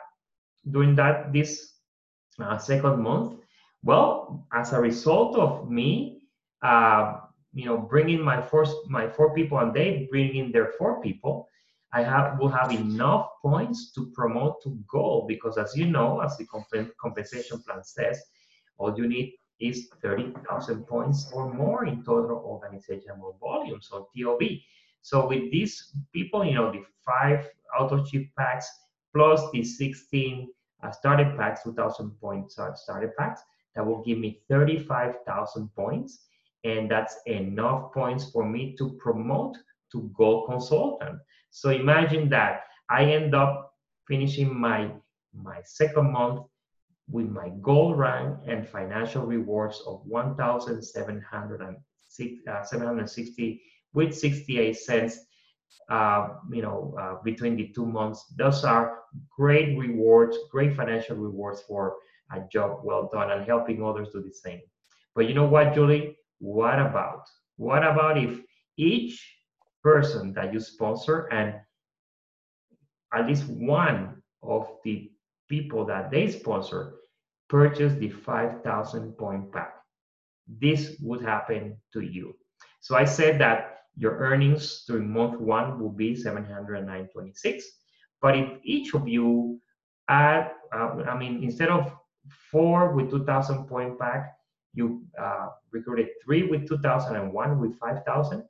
during 0.72 0.96
that 0.96 1.32
this 1.32 1.72
uh, 2.39 2.58
second 2.58 3.02
month? 3.02 3.39
Well, 3.84 4.48
as 4.54 4.74
a 4.74 4.80
result 4.80 5.36
of 5.36 5.69
me, 5.69 6.24
uh, 6.62 7.19
you 7.54 7.65
know, 7.65 7.78
bringing 7.78 8.22
my 8.22 8.41
first 8.41 8.76
my 8.88 9.08
four 9.08 9.34
people 9.36 9.60
and 9.60 9.74
they 9.74 10.08
bring 10.10 10.36
in 10.36 10.52
their 10.52 10.74
four 10.78 11.02
people, 11.02 11.48
I 11.93 12.02
have 12.02 12.39
will 12.39 12.50
have 12.50 12.72
enough 12.72 13.30
points 13.41 13.91
to 13.93 14.12
promote 14.15 14.63
to 14.63 14.80
gold 14.88 15.28
because, 15.28 15.58
as 15.58 15.76
you 15.76 15.86
know, 15.86 16.22
as 16.22 16.38
the 16.38 16.46
comp- 16.46 16.98
compensation 17.00 17.62
plan 17.62 17.84
says, 17.84 18.19
all 18.78 18.98
you 18.98 19.08
need 19.08 19.36
is 19.60 19.89
30,000 20.02 20.86
points 20.88 21.32
or 21.34 21.54
more 21.54 21.86
in 21.86 22.04
total 22.04 22.38
organizational 22.38 23.38
volume, 23.39 23.80
so 23.82 24.10
TOV. 24.15 24.41
So 25.02 25.28
with 25.28 25.52
these 25.52 25.93
people, 26.13 26.43
you 26.43 26.56
know, 26.56 26.72
the 26.72 26.84
five 27.06 27.48
auto 27.80 28.04
ship 28.06 28.28
packs 28.38 28.67
plus 29.13 29.41
the 29.52 29.63
16 29.63 30.50
uh, 30.84 30.91
starter 30.91 31.34
packs, 31.38 31.63
2,000 31.63 32.12
points 32.19 32.60
starter 32.76 33.13
packs, 33.17 33.41
that 33.76 33.86
will 33.86 34.04
give 34.04 34.17
me 34.17 34.41
35,000 34.50 35.69
points. 35.76 36.26
And 36.63 36.89
that's 36.89 37.17
enough 37.26 37.93
points 37.93 38.32
for 38.32 38.48
me 38.48 38.76
to 38.78 38.91
promote 39.00 39.58
to 39.91 40.10
gold 40.15 40.50
consultant. 40.50 41.19
So 41.52 41.69
imagine 41.69 42.30
that 42.30 42.62
I 42.89 43.06
end 43.06 43.36
up 43.36 43.74
finishing 44.08 44.60
my 44.60 44.91
my 45.34 45.62
second 45.63 46.12
month 46.12 46.41
with 47.10 47.30
my 47.30 47.50
gold 47.62 47.98
rank 47.98 48.38
and 48.48 48.67
financial 48.67 49.26
rewards 49.26 49.82
of 49.88 50.02
1,760 50.06 52.41
uh, 52.48 52.63
760 52.63 53.62
with 53.93 54.15
68 54.15 54.78
cents. 54.78 55.19
Uh, 55.89 56.29
you 56.51 56.62
know, 56.62 56.95
uh, 56.99 57.15
between 57.23 57.55
the 57.55 57.67
two 57.75 57.86
months, 57.86 58.33
those 58.38 58.63
are 58.63 58.99
great 59.36 59.77
rewards, 59.77 60.38
great 60.51 60.75
financial 60.75 61.15
rewards 61.15 61.62
for 61.62 61.95
a 62.31 62.39
job 62.51 62.79
well 62.83 63.09
done 63.12 63.31
and 63.31 63.45
helping 63.45 63.83
others 63.83 64.09
do 64.13 64.21
the 64.21 64.33
same. 64.33 64.62
But 65.15 65.27
you 65.27 65.33
know 65.33 65.45
what, 65.45 65.73
Julie? 65.73 66.17
What 66.39 66.79
about? 66.79 67.23
What 67.57 67.83
about 67.86 68.17
if 68.17 68.39
each 68.77 69.21
person 69.83 70.33
that 70.33 70.53
you 70.53 70.59
sponsor 70.59 71.27
and 71.31 71.55
at 73.13 73.27
least 73.27 73.45
one 73.47 74.21
of 74.41 74.67
the 74.83 75.12
people 75.49 75.86
that 75.86 76.09
they 76.09 76.31
sponsor 76.31 76.95
purchase 77.49 77.93
the 77.95 78.09
5,000 78.09 79.13
point 79.13 79.51
pack. 79.51 79.75
This 80.47 80.95
would 81.01 81.21
happen 81.21 81.77
to 81.93 82.01
you. 82.01 82.36
So 82.81 82.95
I 82.95 83.05
said 83.05 83.39
that 83.39 83.83
your 83.95 84.17
earnings 84.17 84.84
during 84.88 85.12
month 85.12 85.39
one 85.39 85.79
will 85.79 85.91
be 85.91 86.15
726. 86.15 87.65
But 88.21 88.38
if 88.38 88.60
each 88.63 88.93
of 88.93 89.08
you 89.08 89.60
add, 90.08 90.51
uh, 90.73 91.03
I 91.08 91.17
mean, 91.17 91.43
instead 91.43 91.69
of 91.69 91.91
four 92.51 92.93
with 92.93 93.12
2,000 93.12 93.67
point 93.67 93.99
back, 93.99 94.34
you 94.73 95.03
uh, 95.19 95.49
recruited 95.71 96.10
three 96.23 96.43
with 96.43 96.67
2,000 96.67 97.15
and 97.15 97.32
one 97.32 97.60
with 97.60 97.77
5,000, 97.79 98.43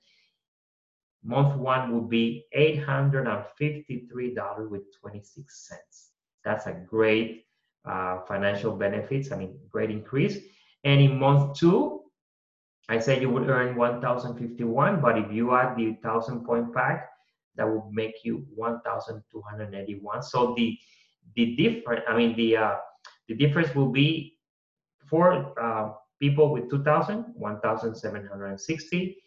month 1.23 1.57
one 1.57 1.93
would 1.93 2.09
be 2.09 2.45
$853 2.55 4.69
with 4.69 4.83
26 5.01 5.67
cents. 5.67 6.11
That's 6.45 6.67
a 6.67 6.73
great 6.73 7.45
uh, 7.85 8.19
financial 8.27 8.75
benefits, 8.75 9.31
I 9.31 9.37
mean, 9.37 9.57
great 9.69 9.89
increase. 9.89 10.37
And 10.83 11.01
in 11.01 11.17
month 11.19 11.57
two, 11.57 12.02
I 12.89 12.99
said 12.99 13.21
you 13.21 13.29
would 13.29 13.49
earn 13.49 13.75
1,051, 13.75 15.01
but 15.01 15.17
if 15.17 15.31
you 15.31 15.55
add 15.55 15.77
the 15.77 15.91
1,000 16.01 16.45
point 16.45 16.73
pack, 16.73 17.09
that 17.55 17.69
would 17.69 17.91
make 17.91 18.23
you 18.23 18.45
1,281. 18.55 20.23
So 20.23 20.53
the 20.57 20.77
the 21.35 21.55
difference, 21.55 22.03
I 22.07 22.17
mean, 22.17 22.35
the 22.35 22.57
uh, 22.57 22.75
the 23.27 23.35
difference 23.35 23.73
will 23.73 23.91
be 23.91 24.37
for 25.09 25.57
uh, 25.59 25.93
people 26.19 26.51
with 26.51 26.69
2,000, 26.69 27.33
1,760 27.35 29.23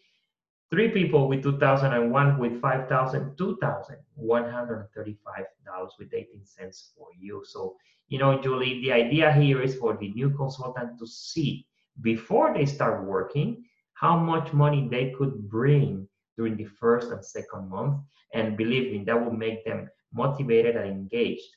Three 0.69 0.91
people 0.91 1.29
with 1.29 1.43
2001 1.43 2.39
with 2.39 2.59
5,000, 2.59 3.37
2,135 3.37 5.45
dollars 5.65 5.93
with 5.97 6.13
18 6.13 6.45
cents 6.45 6.91
for 6.97 7.07
you. 7.17 7.41
So, 7.45 7.77
you 8.09 8.19
know, 8.19 8.41
Julie, 8.41 8.81
the 8.81 8.91
idea 8.91 9.31
here 9.31 9.61
is 9.61 9.77
for 9.77 9.95
the 9.95 10.09
new 10.09 10.29
consultant 10.31 10.99
to 10.99 11.07
see 11.07 11.65
before 12.01 12.53
they 12.53 12.65
start 12.65 13.05
working 13.05 13.63
how 13.93 14.17
much 14.17 14.53
money 14.53 14.87
they 14.89 15.13
could 15.17 15.49
bring 15.49 16.07
during 16.37 16.55
the 16.55 16.65
first 16.65 17.11
and 17.11 17.23
second 17.25 17.67
month. 17.69 17.97
And 18.33 18.55
believe 18.55 18.91
me, 18.91 19.03
that 19.05 19.23
will 19.23 19.33
make 19.33 19.65
them 19.65 19.89
motivated 20.13 20.75
and 20.75 20.87
engaged 20.89 21.49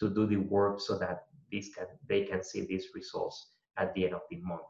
to 0.00 0.10
do 0.10 0.26
the 0.26 0.36
work 0.36 0.80
so 0.80 0.98
that 0.98 1.24
this 1.50 1.74
can 1.74 1.86
they 2.08 2.24
can 2.24 2.42
see 2.42 2.66
these 2.66 2.88
results 2.94 3.52
at 3.78 3.94
the 3.94 4.04
end 4.04 4.14
of 4.14 4.22
the 4.30 4.36
month. 4.38 4.68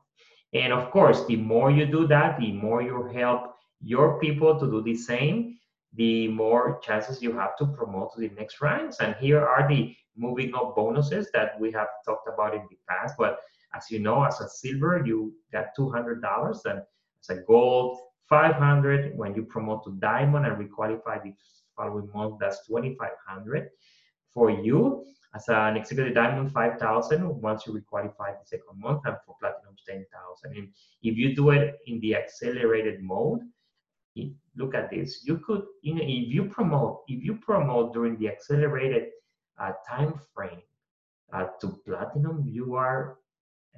And 0.52 0.72
of 0.72 0.90
course, 0.90 1.24
the 1.26 1.36
more 1.36 1.70
you 1.70 1.86
do 1.86 2.06
that, 2.06 2.38
the 2.38 2.52
more 2.52 2.82
you 2.82 3.08
help 3.12 3.54
your 3.80 4.20
people 4.20 4.58
to 4.60 4.66
do 4.66 4.82
the 4.82 4.94
same, 4.94 5.58
the 5.94 6.28
more 6.28 6.78
chances 6.82 7.22
you 7.22 7.32
have 7.36 7.56
to 7.56 7.66
promote 7.66 8.14
to 8.14 8.20
the 8.20 8.30
next 8.36 8.60
ranks. 8.60 9.00
And 9.00 9.16
here 9.16 9.44
are 9.44 9.68
the 9.68 9.94
moving 10.16 10.54
up 10.54 10.76
bonuses 10.76 11.30
that 11.32 11.58
we 11.60 11.72
have 11.72 11.88
talked 12.04 12.28
about 12.28 12.54
in 12.54 12.62
the 12.70 12.76
past. 12.88 13.14
But 13.18 13.40
as 13.76 13.90
you 13.90 13.98
know, 13.98 14.24
as 14.24 14.40
a 14.40 14.48
silver, 14.48 15.02
you 15.04 15.34
got 15.52 15.66
$200, 15.78 16.20
and 16.64 16.82
as 17.20 17.30
a 17.30 17.42
gold, 17.42 17.98
500. 18.28 19.16
When 19.16 19.34
you 19.34 19.44
promote 19.44 19.84
to 19.84 19.92
diamond 20.00 20.46
and 20.46 20.56
requalify 20.56 21.22
the 21.22 21.34
following 21.76 22.08
month, 22.14 22.36
that's 22.40 22.66
2,500 22.66 23.68
for 24.32 24.50
you. 24.50 25.04
As 25.34 25.48
an 25.48 25.76
executive 25.76 26.14
diamond, 26.14 26.50
5,000 26.52 27.42
once 27.42 27.66
you 27.66 27.72
requalify 27.74 28.38
the 28.38 28.46
second 28.46 28.80
month, 28.80 29.02
and 29.04 29.16
for 29.26 29.36
platinum, 29.40 29.76
10,000. 29.86 30.56
And 30.56 30.68
if 31.02 31.16
you 31.16 31.34
do 31.36 31.50
it 31.50 31.76
in 31.86 32.00
the 32.00 32.14
accelerated 32.14 33.02
mode, 33.02 33.40
look 34.56 34.74
at 34.74 34.90
this 34.90 35.20
you 35.24 35.38
could 35.38 35.62
you 35.82 35.94
know 35.94 36.02
if 36.02 36.32
you 36.32 36.44
promote 36.44 37.02
if 37.08 37.22
you 37.22 37.34
promote 37.34 37.92
during 37.92 38.16
the 38.18 38.28
accelerated 38.28 39.08
uh, 39.58 39.72
time 39.88 40.14
frame 40.34 40.62
uh, 41.32 41.46
to 41.60 41.68
platinum 41.86 42.42
you 42.46 42.74
are 42.74 43.18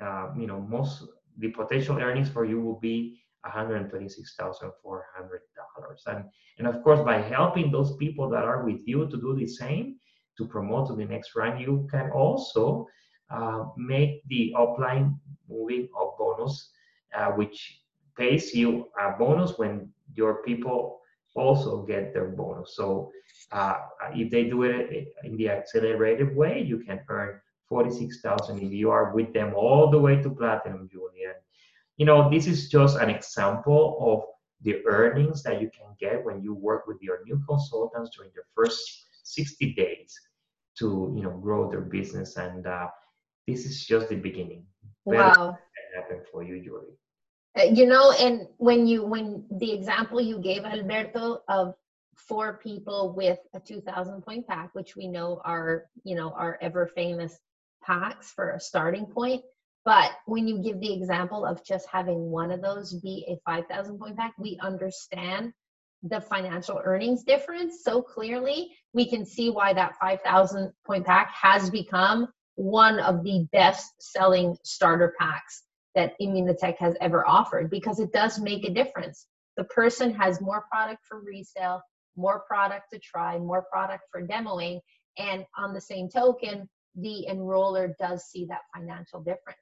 uh, 0.00 0.28
you 0.36 0.46
know 0.46 0.60
most 0.60 1.04
the 1.38 1.48
potential 1.50 1.98
earnings 1.98 2.28
for 2.28 2.44
you 2.44 2.60
will 2.60 2.80
be 2.80 3.20
$126,400 3.46 4.72
and 6.06 6.24
and 6.58 6.66
of 6.66 6.82
course 6.82 7.00
by 7.04 7.20
helping 7.20 7.70
those 7.70 7.96
people 7.96 8.28
that 8.28 8.44
are 8.44 8.64
with 8.64 8.80
you 8.86 9.08
to 9.08 9.16
do 9.16 9.36
the 9.36 9.46
same 9.46 9.96
to 10.36 10.46
promote 10.46 10.88
to 10.88 10.94
the 10.94 11.04
next 11.04 11.36
round 11.36 11.60
you 11.60 11.86
can 11.90 12.10
also 12.10 12.86
uh, 13.30 13.64
make 13.76 14.26
the 14.28 14.52
upline 14.56 15.14
moving 15.48 15.88
up 16.00 16.16
bonus 16.18 16.72
uh, 17.16 17.30
which 17.32 17.80
pays 18.16 18.54
you 18.54 18.88
a 19.00 19.12
bonus 19.18 19.56
when 19.58 19.88
your 20.14 20.42
people 20.42 20.98
also 21.34 21.82
get 21.82 22.12
their 22.12 22.28
bonus. 22.28 22.74
So 22.74 23.10
uh, 23.52 23.76
if 24.14 24.30
they 24.30 24.44
do 24.44 24.64
it 24.64 25.08
in 25.24 25.36
the 25.36 25.50
accelerated 25.50 26.34
way, 26.34 26.62
you 26.62 26.78
can 26.80 27.00
earn 27.08 27.40
46,000 27.68 28.58
if 28.58 28.72
you 28.72 28.90
are 28.90 29.14
with 29.14 29.32
them 29.32 29.54
all 29.54 29.90
the 29.90 29.98
way 29.98 30.20
to 30.22 30.30
platinum, 30.30 30.88
Julian. 30.90 31.34
You 31.96 32.06
know, 32.06 32.30
this 32.30 32.46
is 32.46 32.68
just 32.68 32.98
an 32.98 33.10
example 33.10 33.98
of 34.00 34.22
the 34.62 34.84
earnings 34.86 35.42
that 35.42 35.60
you 35.60 35.70
can 35.70 35.94
get 35.98 36.24
when 36.24 36.42
you 36.42 36.54
work 36.54 36.86
with 36.86 36.98
your 37.00 37.24
new 37.24 37.42
consultants 37.48 38.10
during 38.16 38.30
the 38.34 38.42
first 38.54 39.06
60 39.24 39.74
days 39.74 40.18
to, 40.78 41.12
you 41.16 41.22
know, 41.22 41.36
grow 41.38 41.70
their 41.70 41.82
business. 41.82 42.36
And 42.36 42.66
uh, 42.66 42.88
this 43.46 43.64
is 43.64 43.84
just 43.84 44.08
the 44.08 44.16
beginning. 44.16 44.64
Wow. 45.04 45.58
Happen 45.94 46.20
for 46.30 46.42
you, 46.42 46.62
Julie. 46.62 46.96
Uh, 47.58 47.64
you 47.64 47.86
know 47.86 48.12
and 48.12 48.46
when 48.58 48.86
you 48.86 49.04
when 49.04 49.44
the 49.52 49.72
example 49.72 50.20
you 50.20 50.38
gave 50.38 50.64
alberto 50.64 51.42
of 51.48 51.74
four 52.14 52.58
people 52.62 53.14
with 53.16 53.38
a 53.54 53.60
2000 53.60 54.22
point 54.22 54.46
pack 54.46 54.68
which 54.74 54.96
we 54.96 55.06
know 55.06 55.40
are 55.44 55.86
you 56.04 56.14
know 56.14 56.30
are 56.32 56.58
ever 56.60 56.86
famous 56.86 57.38
packs 57.82 58.32
for 58.32 58.50
a 58.50 58.60
starting 58.60 59.06
point 59.06 59.42
but 59.84 60.10
when 60.26 60.46
you 60.46 60.58
give 60.58 60.80
the 60.80 60.92
example 60.92 61.46
of 61.46 61.64
just 61.64 61.88
having 61.90 62.30
one 62.30 62.50
of 62.50 62.60
those 62.60 62.94
be 62.94 63.24
a 63.28 63.38
5000 63.50 63.98
point 63.98 64.16
pack 64.16 64.34
we 64.38 64.58
understand 64.62 65.52
the 66.04 66.20
financial 66.20 66.80
earnings 66.84 67.24
difference 67.24 67.82
so 67.82 68.00
clearly 68.00 68.70
we 68.92 69.08
can 69.08 69.24
see 69.24 69.50
why 69.50 69.72
that 69.72 69.96
5000 70.00 70.72
point 70.86 71.04
pack 71.06 71.30
has 71.32 71.70
become 71.70 72.28
one 72.58 72.98
of 72.98 73.22
the 73.22 73.46
best 73.52 73.92
selling 74.00 74.56
starter 74.64 75.14
packs 75.18 75.62
that 75.94 76.14
Immunotec 76.20 76.76
has 76.78 76.96
ever 77.00 77.26
offered 77.26 77.70
because 77.70 78.00
it 78.00 78.12
does 78.12 78.40
make 78.40 78.64
a 78.64 78.70
difference. 78.70 79.26
The 79.56 79.64
person 79.64 80.12
has 80.14 80.40
more 80.40 80.64
product 80.70 81.04
for 81.08 81.20
resale, 81.20 81.80
more 82.16 82.40
product 82.48 82.90
to 82.92 82.98
try, 82.98 83.38
more 83.38 83.64
product 83.70 84.04
for 84.10 84.26
demoing. 84.26 84.80
And 85.18 85.44
on 85.56 85.72
the 85.72 85.80
same 85.80 86.08
token, 86.08 86.68
the 87.00 87.26
enroller 87.30 87.94
does 87.98 88.24
see 88.24 88.46
that 88.46 88.60
financial 88.74 89.20
difference. 89.20 89.58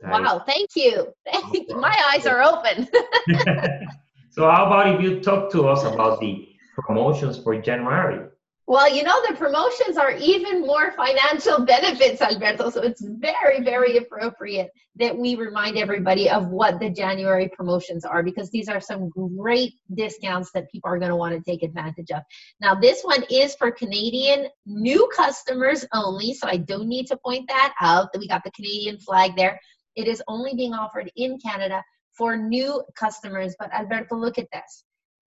That 0.00 0.12
wow, 0.22 0.36
is- 0.38 0.42
thank 0.46 0.70
you. 0.76 1.12
Thank 1.30 1.68
you. 1.68 1.76
My 1.76 1.96
eyes 2.12 2.26
are 2.26 2.42
open. 2.42 2.88
so 4.30 4.50
how 4.50 4.66
about 4.66 4.94
if 4.94 5.00
you 5.02 5.20
talk 5.20 5.50
to 5.52 5.68
us 5.68 5.84
about 5.84 6.20
the 6.20 6.48
promotions 6.86 7.38
for 7.38 7.60
January? 7.60 8.28
Well, 8.66 8.94
you 8.94 9.02
know, 9.02 9.20
the 9.28 9.36
promotions 9.36 9.98
are 9.98 10.12
even 10.12 10.62
more 10.62 10.92
financial 10.92 11.60
benefits, 11.66 12.22
Alberto. 12.22 12.70
So 12.70 12.80
it's 12.80 13.02
very, 13.04 13.62
very 13.62 13.98
appropriate 13.98 14.70
that 14.96 15.16
we 15.16 15.34
remind 15.34 15.76
everybody 15.76 16.30
of 16.30 16.48
what 16.48 16.80
the 16.80 16.88
January 16.88 17.50
promotions 17.54 18.06
are 18.06 18.22
because 18.22 18.50
these 18.50 18.68
are 18.70 18.80
some 18.80 19.10
great 19.10 19.74
discounts 19.94 20.50
that 20.54 20.70
people 20.72 20.88
are 20.88 20.98
going 20.98 21.10
to 21.10 21.16
want 21.16 21.34
to 21.34 21.50
take 21.50 21.62
advantage 21.62 22.10
of. 22.10 22.22
Now, 22.58 22.74
this 22.74 23.02
one 23.02 23.22
is 23.30 23.54
for 23.54 23.70
Canadian 23.70 24.48
new 24.64 25.10
customers 25.14 25.84
only. 25.92 26.32
So 26.32 26.48
I 26.48 26.56
don't 26.56 26.88
need 26.88 27.06
to 27.08 27.18
point 27.18 27.46
that 27.48 27.74
out 27.82 28.12
that 28.12 28.18
we 28.18 28.28
got 28.28 28.44
the 28.44 28.50
Canadian 28.52 28.98
flag 28.98 29.36
there. 29.36 29.60
It 29.94 30.08
is 30.08 30.22
only 30.26 30.54
being 30.54 30.72
offered 30.72 31.12
in 31.16 31.38
Canada 31.38 31.84
for 32.16 32.34
new 32.36 32.82
customers. 32.98 33.54
But 33.58 33.74
Alberto, 33.74 34.16
look 34.16 34.38
at 34.38 34.48
this 34.52 34.84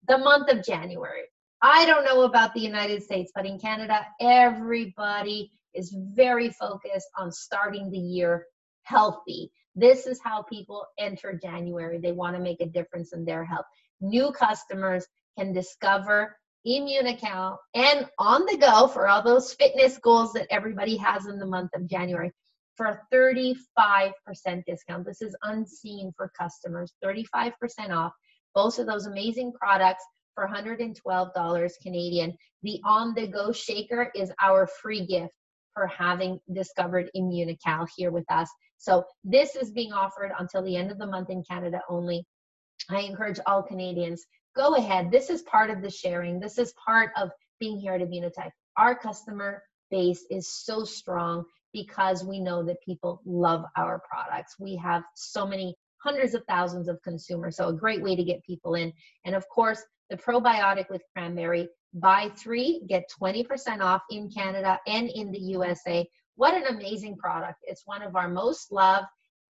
the 0.08 0.18
month 0.18 0.50
of 0.52 0.64
January 0.64 1.24
I 1.62 1.86
don't 1.86 2.06
know 2.06 2.24
about 2.24 2.54
the 2.54 2.62
United 2.62 3.04
States, 3.04 3.32
but 3.34 3.46
in 3.46 3.60
Canada, 3.60 4.06
everybody 4.22 5.52
is 5.74 5.96
very 6.14 6.50
focused 6.50 7.10
on 7.18 7.32
starting 7.32 7.90
the 7.90 7.98
year 7.98 8.46
healthy. 8.84 9.52
This 9.76 10.06
is 10.06 10.20
how 10.24 10.44
people 10.44 10.86
enter 10.98 11.40
January. 11.42 12.00
They 12.00 12.12
want 12.12 12.36
to 12.36 12.42
make 12.42 12.62
a 12.62 12.68
difference 12.68 13.14
in 13.14 13.26
their 13.26 13.44
health. 13.44 13.66
New 14.02 14.32
customers 14.32 15.06
can 15.38 15.54
discover 15.54 16.38
Immunocal 16.66 17.58
and 17.76 18.10
on 18.20 18.46
the 18.46 18.58
go 18.58 18.88
for 18.88 19.08
all 19.08 19.24
those 19.24 19.54
fitness 19.54 19.98
goals 20.00 20.34
that 20.34 20.48
everybody 20.50 20.98
has 20.98 21.28
in 21.28 21.40
the 21.40 21.46
month 21.46 21.72
of 21.76 21.88
January 21.88 22.32
for 22.76 22.88
a 22.88 23.02
35% 23.14 23.56
discount. 24.66 25.06
This 25.06 25.22
is 25.22 25.36
unseen 25.44 26.12
for 26.16 26.32
customers, 26.38 26.94
35% 27.04 27.54
off. 27.92 28.12
Both 28.54 28.80
of 28.80 28.88
those 28.88 29.06
amazing 29.06 29.54
products 29.54 30.04
for 30.38 30.48
$112 30.48 31.72
Canadian. 31.82 32.38
The 32.62 32.80
on 32.86 33.16
the 33.16 33.26
go 33.26 33.52
shaker 33.52 34.12
is 34.14 34.32
our 34.40 34.68
free 34.68 35.04
gift 35.04 35.34
for 35.74 35.88
having 35.88 36.40
discovered 36.54 37.10
Immunocal 37.16 37.88
here 37.98 38.12
with 38.12 38.26
us. 38.30 38.48
So 38.78 39.04
this 39.24 39.56
is 39.56 39.72
being 39.72 39.94
offered 39.94 40.32
until 40.38 40.62
the 40.62 40.76
end 40.76 40.92
of 40.92 41.00
the 41.00 41.08
month 41.08 41.32
in 41.32 41.44
Canada 41.44 41.82
only. 41.90 42.24
I 42.88 43.02
encourage 43.02 43.40
all 43.48 43.64
Canadians, 43.64 44.24
go 44.56 44.76
ahead. 44.76 45.10
This 45.12 45.32
is 45.32 45.42
part 45.42 45.72
of 45.72 45.82
the 45.82 45.90
sharing. 45.90 46.40
This 46.40 46.60
is 46.60 46.72
part 46.86 47.10
of 47.18 47.32
being 47.60 47.80
here 47.80 47.94
at 47.94 48.02
Immunotec. 48.02 48.52
Our 48.78 48.94
customer 48.94 49.64
base 49.90 50.24
is 50.30 50.48
so 50.48 50.84
strong 50.84 51.46
because 51.74 52.24
we 52.24 52.40
know 52.40 52.64
that 52.64 52.82
people 52.86 53.22
love 53.26 53.66
our 53.76 54.04
products. 54.08 54.56
We 54.60 54.76
have 54.76 55.02
so 55.16 55.48
many 55.48 55.76
hundreds 55.98 56.36
of 56.36 56.44
thousands 56.48 56.88
of 56.88 57.02
consumers. 57.02 57.58
So 57.58 57.70
a 57.70 57.74
great 57.74 58.04
way 58.04 58.16
to 58.16 58.24
get 58.24 58.44
people 58.44 58.76
in. 58.76 58.94
And 59.26 59.34
of 59.34 59.50
course, 59.50 59.82
the 60.10 60.18
probiotic 60.18 60.90
with 60.90 61.02
cranberry. 61.14 61.70
Buy 61.94 62.30
three, 62.38 62.84
get 62.88 63.10
20% 63.22 63.82
off 63.82 64.02
in 64.10 64.30
Canada 64.30 64.80
and 64.88 65.10
in 65.10 65.32
the 65.32 65.40
USA. 65.40 66.08
What 66.36 66.54
an 66.54 66.76
amazing 66.76 67.18
product. 67.18 67.60
It's 67.64 67.84
one 67.86 68.04
of 68.04 68.16
our 68.16 68.28
most 68.28 68.72
loved. 68.72 69.08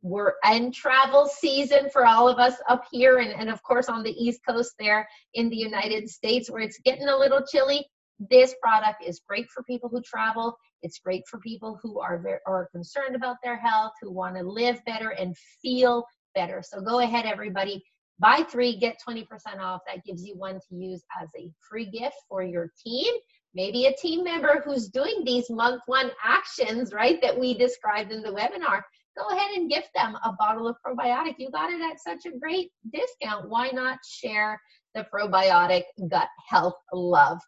We're 0.02 0.34
in 0.50 0.72
travel 0.72 1.28
season 1.28 1.90
for 1.92 2.06
all 2.06 2.30
of 2.30 2.40
us 2.40 2.56
up 2.70 2.86
here, 2.90 3.18
and, 3.18 3.32
and 3.32 3.50
of 3.50 3.62
course 3.64 3.90
on 3.90 4.02
the 4.02 4.12
East 4.12 4.40
Coast 4.48 4.74
there 4.80 5.08
in 5.34 5.50
the 5.50 5.58
United 5.58 6.10
States 6.10 6.50
where 6.50 6.62
it's 6.62 6.80
getting 6.86 7.10
a 7.10 7.18
little 7.18 7.42
chilly. 7.46 7.86
This 8.30 8.56
product 8.62 9.04
is 9.06 9.22
great 9.28 9.50
for 9.50 9.64
people 9.64 9.90
who 9.90 10.02
travel. 10.02 10.58
It's 10.84 11.00
great 11.00 11.24
for 11.28 11.40
people 11.40 11.80
who 11.84 12.00
are 12.00 12.42
are 12.48 12.70
concerned 12.72 13.16
about 13.16 13.38
their 13.44 13.58
health, 13.58 13.92
who 14.02 14.12
want 14.12 14.38
to 14.38 14.44
live 14.44 14.80
better 14.86 15.10
and 15.10 15.36
feel 15.62 16.06
better. 16.34 16.62
So 16.64 16.80
go 16.80 17.00
ahead, 17.00 17.26
everybody. 17.26 17.84
Buy 18.20 18.44
three, 18.50 18.78
get 18.78 19.00
20% 19.08 19.26
off. 19.60 19.82
That 19.88 20.04
gives 20.06 20.26
you 20.26 20.38
one 20.38 20.56
to 20.56 20.76
use 20.76 21.04
as 21.22 21.30
a 21.38 21.52
free 21.68 21.86
gift 21.86 22.16
for 22.28 22.44
your 22.44 22.72
team. 22.86 23.14
Maybe 23.54 23.86
a 23.86 23.96
team 23.96 24.24
member 24.24 24.62
who's 24.64 24.90
doing 24.90 25.24
these 25.26 25.50
month 25.50 25.82
one 25.88 26.12
actions, 26.24 26.94
right, 26.94 27.22
that 27.22 27.38
we 27.38 27.58
described 27.58 28.12
in 28.12 28.22
the 28.22 28.30
webinar. 28.30 28.82
Go 29.18 29.28
ahead 29.36 29.52
and 29.56 29.70
gift 29.70 29.90
them 29.96 30.16
a 30.24 30.34
bottle 30.34 30.68
of 30.68 30.76
probiotic. 30.86 31.36
You 31.40 31.50
got 31.50 31.72
it 31.72 31.82
at 31.82 32.00
such 32.00 32.26
a 32.26 32.38
great 32.38 32.72
discount. 32.94 33.50
Why 33.50 33.70
not 33.72 34.00
share 34.08 34.60
the 34.94 35.06
probiotic 35.14 35.84
gut 36.10 36.30
health 36.48 36.76
love? 36.94 37.40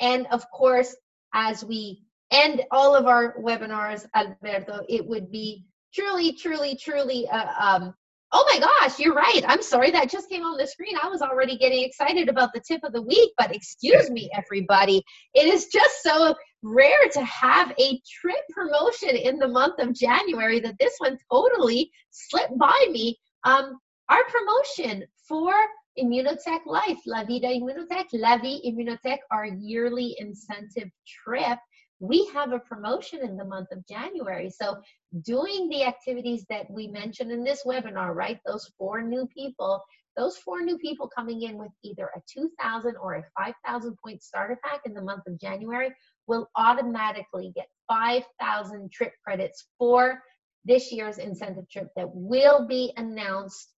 And 0.00 0.26
of 0.28 0.44
course, 0.50 0.94
as 1.34 1.64
we 1.64 2.02
end 2.30 2.62
all 2.70 2.94
of 2.94 3.06
our 3.06 3.36
webinars, 3.40 4.06
Alberto, 4.14 4.84
it 4.88 5.06
would 5.06 5.30
be 5.30 5.64
truly, 5.94 6.32
truly, 6.32 6.76
truly 6.76 7.28
uh, 7.28 7.52
um, 7.58 7.94
Oh 8.30 8.44
my 8.52 8.60
gosh, 8.60 8.98
you're 8.98 9.14
right. 9.14 9.40
I'm 9.46 9.62
sorry 9.62 9.90
that 9.92 10.10
just 10.10 10.28
came 10.28 10.42
on 10.42 10.58
the 10.58 10.66
screen. 10.66 10.96
I 11.02 11.08
was 11.08 11.22
already 11.22 11.56
getting 11.56 11.82
excited 11.82 12.28
about 12.28 12.52
the 12.52 12.60
tip 12.60 12.84
of 12.84 12.92
the 12.92 13.00
week, 13.00 13.32
but 13.38 13.54
excuse 13.54 14.10
me, 14.10 14.28
everybody. 14.34 15.02
It 15.32 15.46
is 15.46 15.68
just 15.68 16.02
so 16.02 16.34
rare 16.62 17.08
to 17.12 17.24
have 17.24 17.72
a 17.80 18.00
trip 18.20 18.40
promotion 18.50 19.16
in 19.16 19.38
the 19.38 19.48
month 19.48 19.80
of 19.80 19.94
January 19.94 20.60
that 20.60 20.76
this 20.78 20.94
one 20.98 21.16
totally 21.32 21.90
slipped 22.10 22.58
by 22.58 22.86
me. 22.90 23.18
Um, 23.44 23.78
our 24.10 24.24
promotion 24.24 25.04
for 25.26 25.52
Immunotec 25.98 26.60
Life, 26.66 26.98
La 27.06 27.24
Vida 27.24 27.48
Immunotec, 27.48 28.06
La 28.12 28.36
Vie 28.36 28.60
Immunotec, 28.66 29.18
our 29.30 29.46
yearly 29.46 30.16
incentive 30.18 30.90
trip 31.06 31.58
we 32.00 32.30
have 32.32 32.52
a 32.52 32.60
promotion 32.60 33.20
in 33.24 33.36
the 33.36 33.44
month 33.44 33.68
of 33.72 33.86
January. 33.86 34.50
So, 34.50 34.76
doing 35.22 35.68
the 35.68 35.84
activities 35.84 36.44
that 36.50 36.70
we 36.70 36.86
mentioned 36.88 37.30
in 37.30 37.44
this 37.44 37.64
webinar, 37.64 38.14
right? 38.14 38.38
Those 38.46 38.70
four 38.78 39.02
new 39.02 39.26
people, 39.26 39.82
those 40.16 40.36
four 40.36 40.62
new 40.62 40.78
people 40.78 41.08
coming 41.08 41.42
in 41.42 41.56
with 41.56 41.70
either 41.82 42.10
a 42.14 42.20
2,000 42.32 42.96
or 42.96 43.14
a 43.14 43.24
5,000 43.38 43.96
point 44.04 44.22
starter 44.22 44.58
pack 44.64 44.80
in 44.84 44.94
the 44.94 45.02
month 45.02 45.26
of 45.26 45.40
January 45.40 45.90
will 46.26 46.48
automatically 46.56 47.52
get 47.54 47.68
5,000 47.88 48.92
trip 48.92 49.12
credits 49.24 49.68
for 49.78 50.22
this 50.64 50.92
year's 50.92 51.18
incentive 51.18 51.68
trip 51.70 51.88
that 51.96 52.08
will 52.12 52.66
be 52.66 52.92
announced 52.96 53.72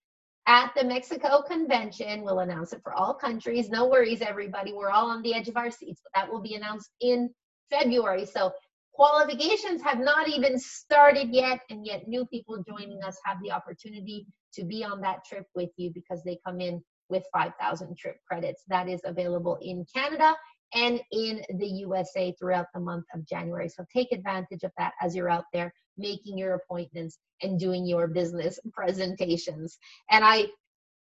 at 0.46 0.72
the 0.74 0.84
Mexico 0.84 1.42
convention. 1.42 2.22
We'll 2.22 2.38
announce 2.38 2.72
it 2.72 2.80
for 2.82 2.94
all 2.94 3.12
countries. 3.12 3.68
No 3.68 3.86
worries, 3.86 4.22
everybody. 4.22 4.72
We're 4.72 4.90
all 4.90 5.10
on 5.10 5.20
the 5.22 5.34
edge 5.34 5.48
of 5.48 5.58
our 5.58 5.70
seats, 5.70 6.00
but 6.02 6.18
that 6.18 6.32
will 6.32 6.40
be 6.40 6.54
announced 6.54 6.88
in 7.02 7.28
February. 7.70 8.24
So 8.24 8.52
qualifications 8.98 9.80
have 9.80 10.00
not 10.00 10.28
even 10.28 10.58
started 10.58 11.28
yet, 11.32 11.60
and 11.70 11.86
yet 11.86 12.08
new 12.08 12.26
people 12.26 12.62
joining 12.68 13.00
us 13.04 13.16
have 13.24 13.38
the 13.44 13.52
opportunity 13.52 14.26
to 14.52 14.64
be 14.64 14.84
on 14.84 15.00
that 15.00 15.24
trip 15.24 15.46
with 15.54 15.70
you 15.76 15.92
because 15.94 16.20
they 16.24 16.36
come 16.44 16.60
in 16.60 16.82
with 17.08 17.22
5,000 17.32 17.96
trip 17.96 18.16
credits. 18.26 18.64
That 18.68 18.88
is 18.88 19.00
available 19.04 19.56
in 19.62 19.86
Canada 19.94 20.34
and 20.74 21.00
in 21.12 21.42
the 21.58 21.66
USA 21.66 22.34
throughout 22.38 22.66
the 22.74 22.80
month 22.80 23.04
of 23.14 23.24
January. 23.24 23.68
So 23.68 23.84
take 23.94 24.10
advantage 24.10 24.64
of 24.64 24.72
that 24.78 24.94
as 25.00 25.14
you're 25.14 25.30
out 25.30 25.44
there 25.52 25.72
making 25.96 26.36
your 26.36 26.54
appointments 26.54 27.18
and 27.42 27.58
doing 27.58 27.86
your 27.86 28.08
business 28.08 28.58
presentations. 28.72 29.78
And 30.10 30.24
I 30.24 30.48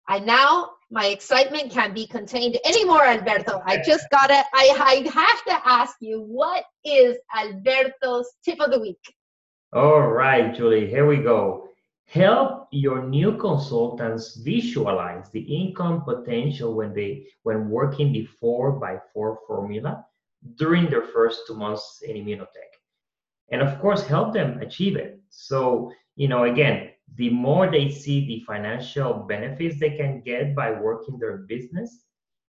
I 0.08 0.20
now 0.20 0.72
my 0.92 1.08
excitement 1.08 1.72
can't 1.72 1.96
be 1.96 2.06
contained 2.06 2.58
anymore, 2.66 3.04
Alberto. 3.04 3.62
I 3.66 3.82
just 3.84 4.08
gotta 4.12 4.44
I, 4.54 5.04
I 5.06 5.10
have 5.12 5.44
to 5.46 5.68
ask 5.68 5.96
you, 6.02 6.22
what 6.22 6.66
is 6.86 7.18
Alberto's 7.36 8.32
tip 8.46 8.60
of 8.60 8.72
the 8.72 8.80
week? 8.80 9.02
All 9.74 10.08
right, 10.08 10.54
Julie, 10.54 10.88
here 10.88 11.08
we 11.08 11.18
go. 11.18 11.68
Help 12.06 12.68
your 12.72 13.04
new 13.08 13.38
consultants 13.38 14.36
visualize 14.36 15.32
the 15.32 15.40
income 15.40 16.04
potential 16.04 16.76
when 16.76 16.94
they 16.94 17.26
when 17.42 17.70
working 17.70 18.14
the 18.14 18.26
four 18.26 18.74
by 18.74 19.00
four 19.14 19.40
formula 19.48 20.06
during 20.58 20.90
their 20.90 21.02
first 21.02 21.42
two 21.48 21.56
months 21.56 22.04
in 22.06 22.18
Immunotec. 22.18 22.70
And 23.52 23.62
of 23.62 23.80
course, 23.80 24.06
help 24.06 24.34
them 24.34 24.62
achieve 24.62 24.96
it. 24.96 25.20
So, 25.30 25.92
you 26.16 26.28
know, 26.28 26.44
again, 26.44 26.90
the 27.16 27.30
more 27.30 27.70
they 27.70 27.90
see 27.90 28.26
the 28.26 28.44
financial 28.46 29.14
benefits 29.14 29.80
they 29.80 29.92
can 29.92 30.22
get 30.22 30.56
by 30.56 30.72
working 30.72 31.20
their 31.20 31.38
business, 31.38 32.06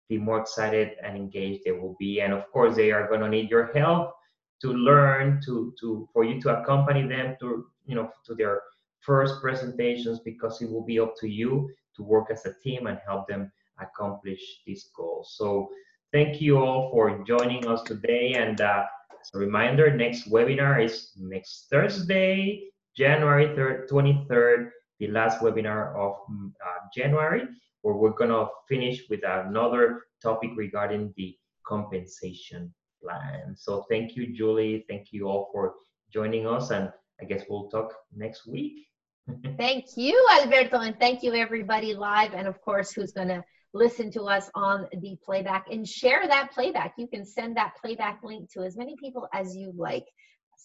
the 0.09 0.19
more 0.19 0.41
excited 0.41 0.93
and 1.03 1.17
engaged 1.17 1.63
they 1.65 1.73
will 1.73 1.97
be. 1.99 2.21
And 2.21 2.33
of 2.33 2.51
course, 2.53 2.77
they 2.77 2.93
are 2.93 3.09
going 3.09 3.21
to 3.21 3.29
need 3.29 3.51
your 3.51 3.73
help 3.73 4.15
to 4.63 4.73
learn 4.73 5.41
to 5.45 5.75
to 5.81 6.09
for 6.13 6.25
you 6.25 6.41
to 6.41 6.61
accompany 6.61 7.07
them 7.07 7.37
to 7.41 7.67
you 7.85 7.95
know 7.95 8.11
to 8.25 8.35
their 8.35 8.63
first 9.01 9.41
presentations 9.41 10.21
because 10.21 10.63
it 10.63 10.71
will 10.71 10.85
be 10.85 10.99
up 10.99 11.15
to 11.21 11.29
you 11.29 11.69
to 11.97 12.03
work 12.03 12.31
as 12.31 12.47
a 12.47 12.55
team 12.63 12.87
and 12.87 12.99
help 13.07 13.29
them 13.29 13.53
accomplish 13.79 14.41
these 14.67 14.91
goals. 14.97 15.35
So 15.37 15.69
thank 16.13 16.41
you 16.41 16.59
all 16.59 16.91
for 16.91 17.23
joining 17.25 17.67
us 17.67 17.83
today. 17.83 18.35
And 18.35 18.61
uh, 18.61 18.85
as 19.21 19.31
a 19.35 19.39
reminder, 19.39 19.95
next 19.95 20.31
webinar 20.31 20.83
is 20.83 21.13
next 21.17 21.67
Thursday, 21.71 22.69
January 22.97 23.49
3rd, 23.49 23.89
23rd, 23.89 24.71
the 25.01 25.09
last 25.09 25.41
webinar 25.41 25.97
of 25.97 26.17
mm, 26.31 26.49
uh, 26.65 26.81
January, 26.95 27.43
where 27.83 27.95
we're 27.95 28.11
going 28.11 28.31
to 28.31 28.47
finish 28.69 29.03
with 29.11 29.21
another 29.25 30.03
topic 30.23 30.51
regarding 30.57 31.13
the 31.17 31.37
compensation 31.67 32.73
plan. 33.03 33.55
So 33.57 33.85
thank 33.91 34.17
you, 34.17 34.35
Julie. 34.35 34.85
Thank 34.89 35.09
you 35.13 35.29
all 35.29 35.49
for 35.53 35.75
joining 36.13 36.47
us, 36.47 36.71
and 36.71 36.91
I 37.21 37.25
guess 37.25 37.43
we'll 37.49 37.69
talk 37.69 37.93
next 38.15 38.47
week. 38.47 38.87
thank 39.57 39.87
you, 39.97 40.27
Alberto, 40.33 40.79
and 40.81 40.99
thank 40.99 41.23
you 41.23 41.35
everybody 41.35 41.95
live, 41.95 42.35
and 42.35 42.47
of 42.47 42.61
course, 42.61 42.93
who's 42.93 43.13
going 43.13 43.29
to 43.29 43.43
listen 43.73 44.11
to 44.13 44.23
us 44.23 44.49
on 44.55 44.87
the 45.01 45.17
playback 45.25 45.67
and 45.71 45.87
share 45.87 46.27
that 46.27 46.53
playback. 46.53 46.95
You 46.97 47.09
can 47.09 47.27
send 47.27 47.57
that 47.57 47.75
playback 47.83 48.21
link 48.23 48.51
to 48.53 48.63
as 48.63 48.77
many 48.77 48.95
people 48.97 49.29
as 49.33 49.57
you 49.57 49.73
like. 49.77 50.07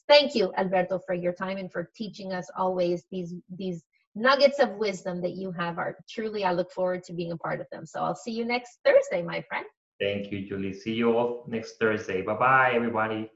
Thank 0.10 0.34
you, 0.34 0.52
Alberto, 0.58 1.00
for 1.06 1.14
your 1.14 1.34
time 1.34 1.58
and 1.58 1.72
for 1.72 1.92
teaching 1.96 2.34
us 2.34 2.50
always 2.58 3.06
these 3.12 3.36
these 3.56 3.84
nuggets 4.16 4.58
of 4.60 4.72
wisdom 4.72 5.22
that 5.22 5.36
you 5.36 5.52
have 5.52 5.78
are 5.78 5.96
truly 6.10 6.44
I 6.44 6.52
look 6.52 6.72
forward 6.72 7.04
to 7.04 7.14
being 7.14 7.32
a 7.32 7.38
part 7.38 7.62
of 7.62 7.68
them. 7.72 7.86
So 7.86 8.02
I'll 8.02 8.16
see 8.16 8.32
you 8.32 8.44
next 8.44 8.80
Thursday, 8.84 9.22
my 9.22 9.44
friend. 9.48 9.66
Thank 10.02 10.32
you, 10.32 10.48
Julie. 10.48 10.74
See 10.74 10.94
you 10.94 11.16
all 11.16 11.46
next 11.48 11.78
Thursday. 11.78 12.24
Bye 12.24 12.34
bye, 12.34 12.72
everybody. 12.74 13.30